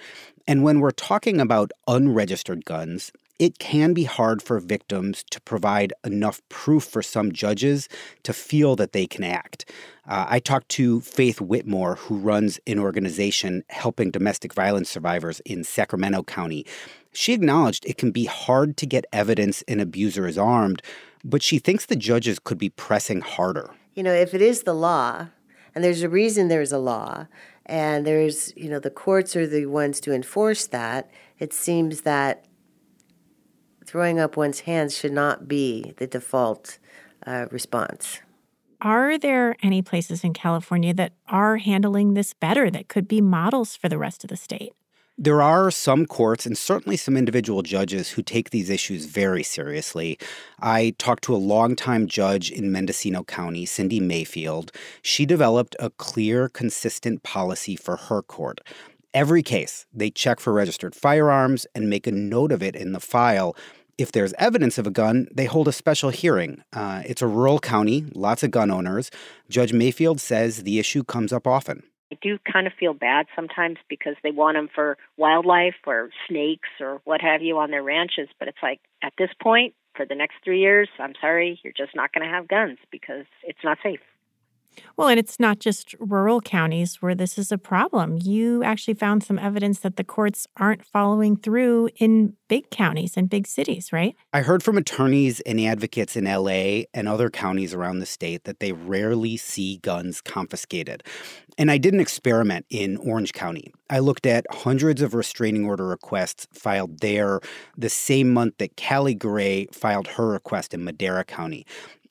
And 0.47 0.63
when 0.63 0.79
we're 0.79 0.91
talking 0.91 1.39
about 1.39 1.71
unregistered 1.87 2.65
guns, 2.65 3.11
it 3.39 3.59
can 3.59 3.93
be 3.93 4.03
hard 4.03 4.41
for 4.41 4.59
victims 4.59 5.23
to 5.29 5.39
provide 5.41 5.93
enough 6.03 6.41
proof 6.49 6.83
for 6.83 7.01
some 7.01 7.31
judges 7.31 7.87
to 8.23 8.33
feel 8.33 8.75
that 8.75 8.93
they 8.93 9.05
can 9.05 9.23
act. 9.23 9.69
Uh, 10.07 10.25
I 10.27 10.39
talked 10.39 10.69
to 10.69 11.01
Faith 11.01 11.39
Whitmore, 11.39 11.95
who 11.95 12.17
runs 12.17 12.59
an 12.65 12.79
organization 12.79 13.63
helping 13.69 14.09
domestic 14.09 14.53
violence 14.53 14.89
survivors 14.89 15.39
in 15.41 15.63
Sacramento 15.63 16.23
County. 16.23 16.65
She 17.13 17.33
acknowledged 17.33 17.85
it 17.85 17.97
can 17.97 18.11
be 18.11 18.25
hard 18.25 18.77
to 18.77 18.85
get 18.85 19.05
evidence 19.13 19.63
an 19.67 19.79
abuser 19.79 20.27
is 20.27 20.37
armed, 20.37 20.81
but 21.23 21.43
she 21.43 21.59
thinks 21.59 21.85
the 21.85 21.95
judges 21.95 22.39
could 22.39 22.57
be 22.57 22.69
pressing 22.69 23.21
harder. 23.21 23.71
You 23.93 24.03
know, 24.03 24.13
if 24.13 24.33
it 24.33 24.41
is 24.41 24.63
the 24.63 24.75
law, 24.75 25.27
and 25.75 25.83
there's 25.83 26.03
a 26.03 26.09
reason 26.09 26.47
there's 26.47 26.71
a 26.71 26.77
law, 26.79 27.27
and 27.65 28.07
there's, 28.07 28.55
you 28.55 28.69
know, 28.69 28.79
the 28.79 28.89
courts 28.89 29.35
are 29.35 29.45
the 29.45 29.65
ones 29.65 29.99
to 30.01 30.13
enforce 30.13 30.67
that, 30.67 31.11
it 31.37 31.53
seems 31.53 32.01
that 32.01 32.46
throwing 33.87 34.19
up 34.19 34.37
one's 34.37 34.61
hands 34.61 34.95
should 34.95 35.13
not 35.13 35.47
be 35.47 35.93
the 35.97 36.05
default 36.05 36.77
uh, 37.25 37.47
response. 37.49 38.19
Are 38.81 39.17
there 39.17 39.55
any 39.63 39.81
places 39.81 40.23
in 40.23 40.33
California 40.33 40.93
that 40.93 41.13
are 41.27 41.57
handling 41.57 42.13
this 42.13 42.33
better 42.33 42.69
that 42.69 42.89
could 42.89 43.07
be 43.07 43.21
models 43.21 43.75
for 43.75 43.89
the 43.89 43.97
rest 43.97 44.23
of 44.23 44.29
the 44.29 44.37
state? 44.37 44.73
There 45.19 45.41
are 45.41 45.71
some 45.71 46.05
courts 46.05 46.45
and 46.45 46.55
certainly 46.55 46.95
some 46.95 47.17
individual 47.17 47.63
judges 47.63 48.11
who 48.11 48.21
take 48.21 48.51
these 48.51 48.69
issues 48.69 49.05
very 49.05 49.41
seriously. 49.41 50.19
I 50.59 50.93
talked 50.99 51.23
to 51.23 51.35
a 51.35 51.37
longtime 51.37 52.05
judge 52.05 52.51
in 52.51 52.71
Mendocino 52.71 53.23
County, 53.23 53.65
Cindy 53.65 53.99
Mayfield. 53.99 54.71
She 55.01 55.25
developed 55.25 55.75
a 55.79 55.89
clear, 55.89 56.49
consistent 56.49 57.23
policy 57.23 57.75
for 57.75 57.95
her 57.95 58.21
court. 58.21 58.61
Every 59.17 59.41
case, 59.41 59.87
they 59.91 60.11
check 60.11 60.39
for 60.39 60.53
registered 60.53 60.93
firearms 60.93 61.65
and 61.73 61.89
make 61.89 62.05
a 62.05 62.11
note 62.11 62.51
of 62.51 62.61
it 62.61 62.75
in 62.75 62.91
the 62.91 62.99
file 62.99 63.55
if 63.97 64.11
there's 64.11 64.31
evidence 64.37 64.77
of 64.77 64.85
a 64.85 64.91
gun, 64.91 65.27
they 65.33 65.45
hold 65.45 65.67
a 65.67 65.71
special 65.71 66.11
hearing. 66.11 66.61
Uh, 66.71 67.01
it's 67.03 67.23
a 67.23 67.25
rural 67.25 67.57
county, 67.57 68.05
lots 68.13 68.43
of 68.43 68.51
gun 68.51 68.69
owners. 68.69 69.09
Judge 69.49 69.73
Mayfield 69.73 70.21
says 70.21 70.61
the 70.61 70.77
issue 70.77 71.03
comes 71.03 71.33
up 71.33 71.47
often. 71.47 71.81
I 72.11 72.17
do 72.21 72.37
kind 72.53 72.67
of 72.67 72.73
feel 72.79 72.93
bad 72.93 73.25
sometimes 73.35 73.77
because 73.89 74.13
they 74.21 74.29
want 74.29 74.55
them 74.55 74.69
for 74.75 74.99
wildlife 75.17 75.87
or 75.87 76.11
snakes 76.29 76.69
or 76.79 77.01
what 77.05 77.19
have 77.21 77.41
you 77.41 77.57
on 77.57 77.71
their 77.71 77.81
ranches. 77.81 78.29
But 78.37 78.49
it's 78.49 78.61
like, 78.61 78.81
at 79.01 79.13
this 79.17 79.31
point, 79.41 79.73
for 79.95 80.05
the 80.05 80.13
next 80.13 80.35
three 80.43 80.59
years, 80.59 80.89
I'm 80.99 81.13
sorry, 81.19 81.59
you're 81.63 81.73
just 81.75 81.95
not 81.95 82.13
going 82.13 82.23
to 82.23 82.31
have 82.31 82.47
guns 82.47 82.77
because 82.91 83.25
it's 83.41 83.63
not 83.63 83.79
safe. 83.81 83.99
Well, 84.95 85.07
and 85.07 85.19
it's 85.19 85.39
not 85.39 85.59
just 85.59 85.95
rural 85.99 86.41
counties 86.41 87.01
where 87.01 87.15
this 87.15 87.37
is 87.37 87.51
a 87.51 87.57
problem. 87.57 88.17
You 88.21 88.63
actually 88.63 88.95
found 88.95 89.23
some 89.23 89.37
evidence 89.37 89.79
that 89.79 89.95
the 89.95 90.03
courts 90.03 90.47
aren't 90.57 90.85
following 90.85 91.37
through 91.37 91.89
in 91.97 92.33
big 92.47 92.69
counties 92.69 93.17
and 93.17 93.29
big 93.29 93.47
cities, 93.47 93.91
right? 93.91 94.15
I 94.33 94.41
heard 94.41 94.63
from 94.63 94.77
attorneys 94.77 95.39
and 95.41 95.59
advocates 95.59 96.15
in 96.15 96.25
LA 96.25 96.83
and 96.93 97.07
other 97.07 97.29
counties 97.29 97.73
around 97.73 97.99
the 97.99 98.05
state 98.05 98.45
that 98.45 98.59
they 98.59 98.71
rarely 98.71 99.37
see 99.37 99.77
guns 99.77 100.21
confiscated. 100.21 101.03
And 101.57 101.71
I 101.71 101.77
did 101.77 101.93
an 101.93 101.99
experiment 101.99 102.65
in 102.69 102.97
Orange 102.97 103.33
County. 103.33 103.73
I 103.89 103.99
looked 103.99 104.25
at 104.25 104.45
hundreds 104.51 105.01
of 105.01 105.13
restraining 105.13 105.65
order 105.65 105.87
requests 105.87 106.47
filed 106.53 106.99
there 106.99 107.39
the 107.77 107.89
same 107.89 108.31
month 108.33 108.55
that 108.59 108.77
Callie 108.77 109.15
Gray 109.15 109.67
filed 109.71 110.07
her 110.07 110.27
request 110.27 110.73
in 110.73 110.83
Madera 110.83 111.23
County. 111.23 111.65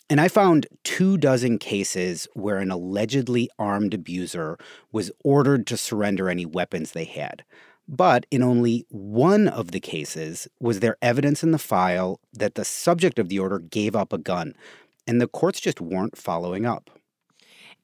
And 0.09 0.21
I 0.21 0.29
found 0.29 0.69
two 0.85 1.19
dozen 1.19 1.59
cases 1.59 2.29
where 2.35 2.59
an 2.59 2.71
allegedly 2.71 3.51
armed 3.59 3.93
abuser 3.93 4.57
was 4.93 5.11
ordered 5.25 5.67
to 5.67 5.77
surrender 5.77 6.29
any 6.29 6.47
weapons 6.47 6.93
they 6.93 7.05
had. 7.05 7.45
But 7.89 8.27
in 8.31 8.43
only 8.43 8.85
one 8.89 9.49
of 9.49 9.73
the 9.73 9.81
cases 9.81 10.49
was 10.61 10.81
there 10.81 10.97
evidence 11.03 11.43
in 11.43 11.51
the 11.51 11.59
file 11.59 12.21
that 12.33 12.55
the 12.55 12.65
subject 12.65 13.19
of 13.19 13.29
the 13.29 13.39
order 13.39 13.59
gave 13.59 13.97
up 13.97 14.13
a 14.13 14.19
gun, 14.19 14.55
and 15.07 15.21
the 15.21 15.29
courts 15.29 15.61
just 15.61 15.81
weren't 15.81 16.17
following 16.17 16.67
up. 16.67 16.91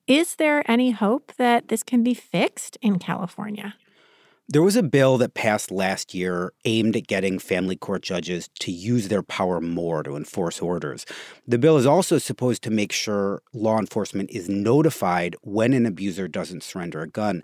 Is 0.07 0.37
there 0.37 0.69
any 0.71 0.91
hope 0.91 1.33
that 1.39 1.69
this 1.69 1.83
can 1.83 2.03
be 2.03 2.15
fixed 2.15 2.77
in 2.83 2.99
California? 2.99 3.75
There 4.53 4.61
was 4.61 4.77
a 4.77 4.83
bill 4.83 5.17
that 5.17 5.33
passed 5.33 5.71
last 5.71 6.13
year 6.13 6.53
aimed 6.67 6.95
at 6.95 7.07
getting 7.07 7.39
family 7.39 7.75
court 7.75 8.03
judges 8.03 8.51
to 8.61 8.71
use 8.71 9.09
their 9.09 9.23
power 9.23 9.63
more 9.63 10.03
to 10.03 10.15
enforce 10.15 10.61
orders. 10.61 11.07
The 11.49 11.57
bill 11.57 11.79
is 11.79 11.87
also 11.87 12.19
supposed 12.19 12.63
to 12.65 12.71
make 12.71 12.93
sure 12.93 13.41
law 13.55 13.79
enforcement 13.79 14.29
is 14.31 14.51
notified 14.51 15.37
when 15.41 15.73
an 15.73 15.87
abuser 15.87 16.29
doesn't 16.29 16.65
surrender 16.65 17.01
a 17.01 17.09
gun. 17.09 17.43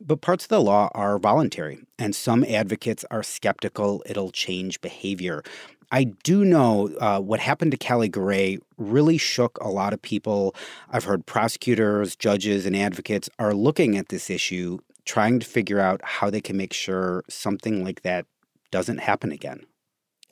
But 0.00 0.20
parts 0.20 0.46
of 0.46 0.48
the 0.48 0.60
law 0.60 0.90
are 0.96 1.20
voluntary, 1.20 1.78
and 1.96 2.12
some 2.12 2.42
advocates 2.42 3.04
are 3.08 3.22
skeptical 3.22 4.02
it'll 4.04 4.32
change 4.32 4.80
behavior. 4.80 5.44
I 5.92 6.04
do 6.04 6.44
know 6.44 6.90
uh, 7.00 7.20
what 7.20 7.38
happened 7.38 7.70
to 7.70 7.78
Callie 7.78 8.08
Gray 8.08 8.58
really 8.76 9.16
shook 9.16 9.58
a 9.60 9.68
lot 9.68 9.92
of 9.92 10.02
people. 10.02 10.56
I've 10.90 11.04
heard 11.04 11.24
prosecutors, 11.24 12.16
judges, 12.16 12.66
and 12.66 12.76
advocates 12.76 13.30
are 13.38 13.54
looking 13.54 13.96
at 13.96 14.08
this 14.08 14.28
issue 14.28 14.78
trying 15.08 15.40
to 15.40 15.46
figure 15.46 15.80
out 15.80 16.00
how 16.04 16.28
they 16.30 16.40
can 16.40 16.56
make 16.56 16.74
sure 16.74 17.24
something 17.28 17.82
like 17.82 18.02
that 18.02 18.26
doesn't 18.70 18.98
happen 18.98 19.32
again. 19.32 19.64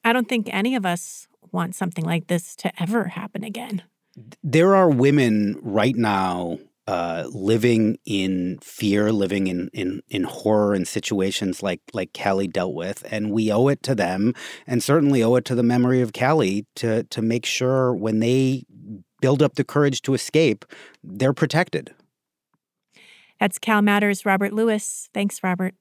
I 0.05 0.13
don't 0.13 0.29
think 0.29 0.49
any 0.53 0.77
of 0.77 0.85
us 0.85 1.27
want 1.51 1.75
something 1.75 2.05
like 2.05 2.27
this 2.27 2.55
to 2.57 2.71
ever 2.81 3.05
happen 3.07 3.43
again. 3.43 3.83
There 4.43 4.77
are 4.77 4.91
women 4.91 5.59
right 5.63 5.97
now 5.97 6.59
uh, 6.87 7.25
living 7.33 7.99
in 8.05 8.59
fear, 8.63 9.11
living 9.11 9.49
in, 9.49 9.69
in 9.73 10.03
in 10.09 10.23
horror 10.25 10.75
in 10.75 10.85
situations 10.85 11.63
like 11.63 11.81
like 11.93 12.13
Callie 12.13 12.47
dealt 12.47 12.75
with, 12.75 13.05
and 13.11 13.33
we 13.33 13.51
owe 13.51 13.69
it 13.69 13.83
to 13.83 13.95
them, 13.95 14.35
and 14.67 14.83
certainly 14.83 15.23
owe 15.23 15.35
it 15.35 15.45
to 15.47 15.57
the 15.57 15.65
memory 15.65 16.01
of 16.01 16.13
Callie 16.13 16.67
to 16.77 17.03
to 17.05 17.23
make 17.23 17.45
sure 17.45 17.93
when 17.93 18.21
they 18.21 18.65
build 19.21 19.43
up 19.43 19.55
the 19.55 19.65
courage 19.65 20.03
to 20.03 20.15
escape, 20.15 20.65
they're 21.03 21.33
protected. 21.33 21.95
That's 23.41 23.59
CalMatters 23.59 24.25
Robert 24.25 24.53
Lewis. 24.53 25.11
Thanks, 25.13 25.43
Robert. 25.43 25.75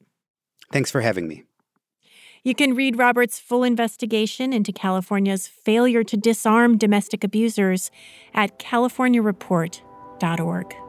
Thanks 0.72 0.90
for 0.92 1.02
having 1.02 1.28
me. 1.28 1.44
You 2.44 2.54
can 2.54 2.76
read 2.76 3.00
Robert's 3.00 3.40
full 3.40 3.64
investigation 3.64 4.54
into 4.54 4.72
California's 4.72 5.48
failure 5.48 6.04
to 6.04 6.16
disarm 6.16 6.78
domestic 6.78 7.24
abusers 7.24 7.90
at 8.36 8.60
californiareport.org. 8.60 10.85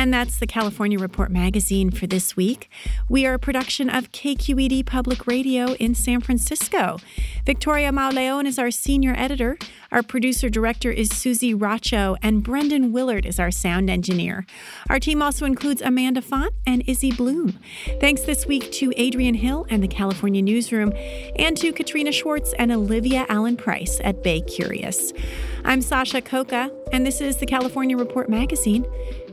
And 0.00 0.14
that's 0.14 0.38
the 0.38 0.46
California 0.46 0.98
Report 0.98 1.30
magazine 1.30 1.90
for 1.90 2.06
this 2.06 2.34
week. 2.34 2.70
We 3.10 3.26
are 3.26 3.34
a 3.34 3.38
production 3.38 3.90
of 3.90 4.12
KQED 4.12 4.86
Public 4.86 5.26
Radio 5.26 5.74
in 5.74 5.94
San 5.94 6.22
Francisco. 6.22 6.96
Victoria 7.44 7.92
Mauleon 7.92 8.46
is 8.46 8.58
our 8.58 8.70
senior 8.70 9.14
editor. 9.14 9.58
Our 9.92 10.02
producer 10.02 10.48
director 10.48 10.90
is 10.90 11.10
Susie 11.10 11.52
Racho, 11.52 12.16
and 12.22 12.42
Brendan 12.42 12.94
Willard 12.94 13.26
is 13.26 13.38
our 13.38 13.50
sound 13.50 13.90
engineer. 13.90 14.46
Our 14.88 14.98
team 14.98 15.20
also 15.20 15.44
includes 15.44 15.82
Amanda 15.82 16.22
Font 16.22 16.54
and 16.66 16.82
Izzy 16.86 17.12
Bloom. 17.12 17.58
Thanks 18.00 18.22
this 18.22 18.46
week 18.46 18.72
to 18.72 18.94
Adrian 18.96 19.34
Hill 19.34 19.66
and 19.68 19.82
the 19.82 19.88
California 19.88 20.40
Newsroom, 20.40 20.94
and 21.36 21.58
to 21.58 21.74
Katrina 21.74 22.10
Schwartz 22.10 22.54
and 22.54 22.72
Olivia 22.72 23.26
Allen 23.28 23.58
Price 23.58 24.00
at 24.02 24.22
Bay 24.22 24.40
Curious. 24.40 25.12
I'm 25.62 25.82
Sasha 25.82 26.22
Khokha, 26.22 26.70
and 26.90 27.04
this 27.04 27.20
is 27.20 27.36
the 27.36 27.44
California 27.44 27.98
Report 27.98 28.30
magazine 28.30 28.86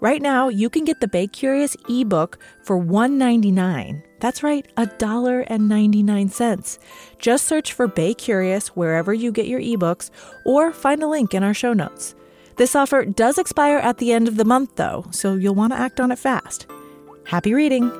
Right 0.00 0.22
now, 0.22 0.48
you 0.48 0.70
can 0.70 0.84
get 0.84 1.00
the 1.00 1.08
Bay 1.08 1.26
Curious 1.26 1.76
ebook 1.88 2.38
for 2.62 2.78
$1.99. 2.78 4.00
That's 4.20 4.44
right, 4.44 4.64
$1.99. 4.76 6.78
Just 7.18 7.46
search 7.46 7.72
for 7.72 7.88
Bay 7.88 8.14
Curious 8.14 8.68
wherever 8.68 9.12
you 9.12 9.32
get 9.32 9.48
your 9.48 9.60
ebooks 9.60 10.10
or 10.44 10.72
find 10.72 11.02
a 11.02 11.08
link 11.08 11.34
in 11.34 11.42
our 11.42 11.54
show 11.54 11.72
notes. 11.72 12.14
This 12.56 12.76
offer 12.76 13.04
does 13.04 13.38
expire 13.38 13.78
at 13.78 13.98
the 13.98 14.12
end 14.12 14.28
of 14.28 14.36
the 14.36 14.44
month, 14.44 14.76
though, 14.76 15.06
so 15.10 15.34
you'll 15.34 15.56
want 15.56 15.72
to 15.72 15.78
act 15.78 15.98
on 15.98 16.12
it 16.12 16.18
fast. 16.18 16.66
Happy 17.26 17.52
reading! 17.52 17.90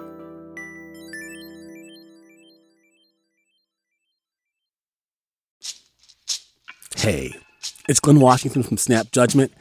Hey, 6.96 7.36
it's 7.88 8.00
Glenn 8.00 8.20
Washington 8.20 8.62
from 8.62 8.76
Snap 8.76 9.10
Judgment. 9.12 9.52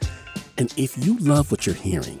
And 0.58 0.74
if 0.76 0.98
you 0.98 1.16
love 1.18 1.52
what 1.52 1.66
you're 1.66 1.76
hearing, 1.76 2.20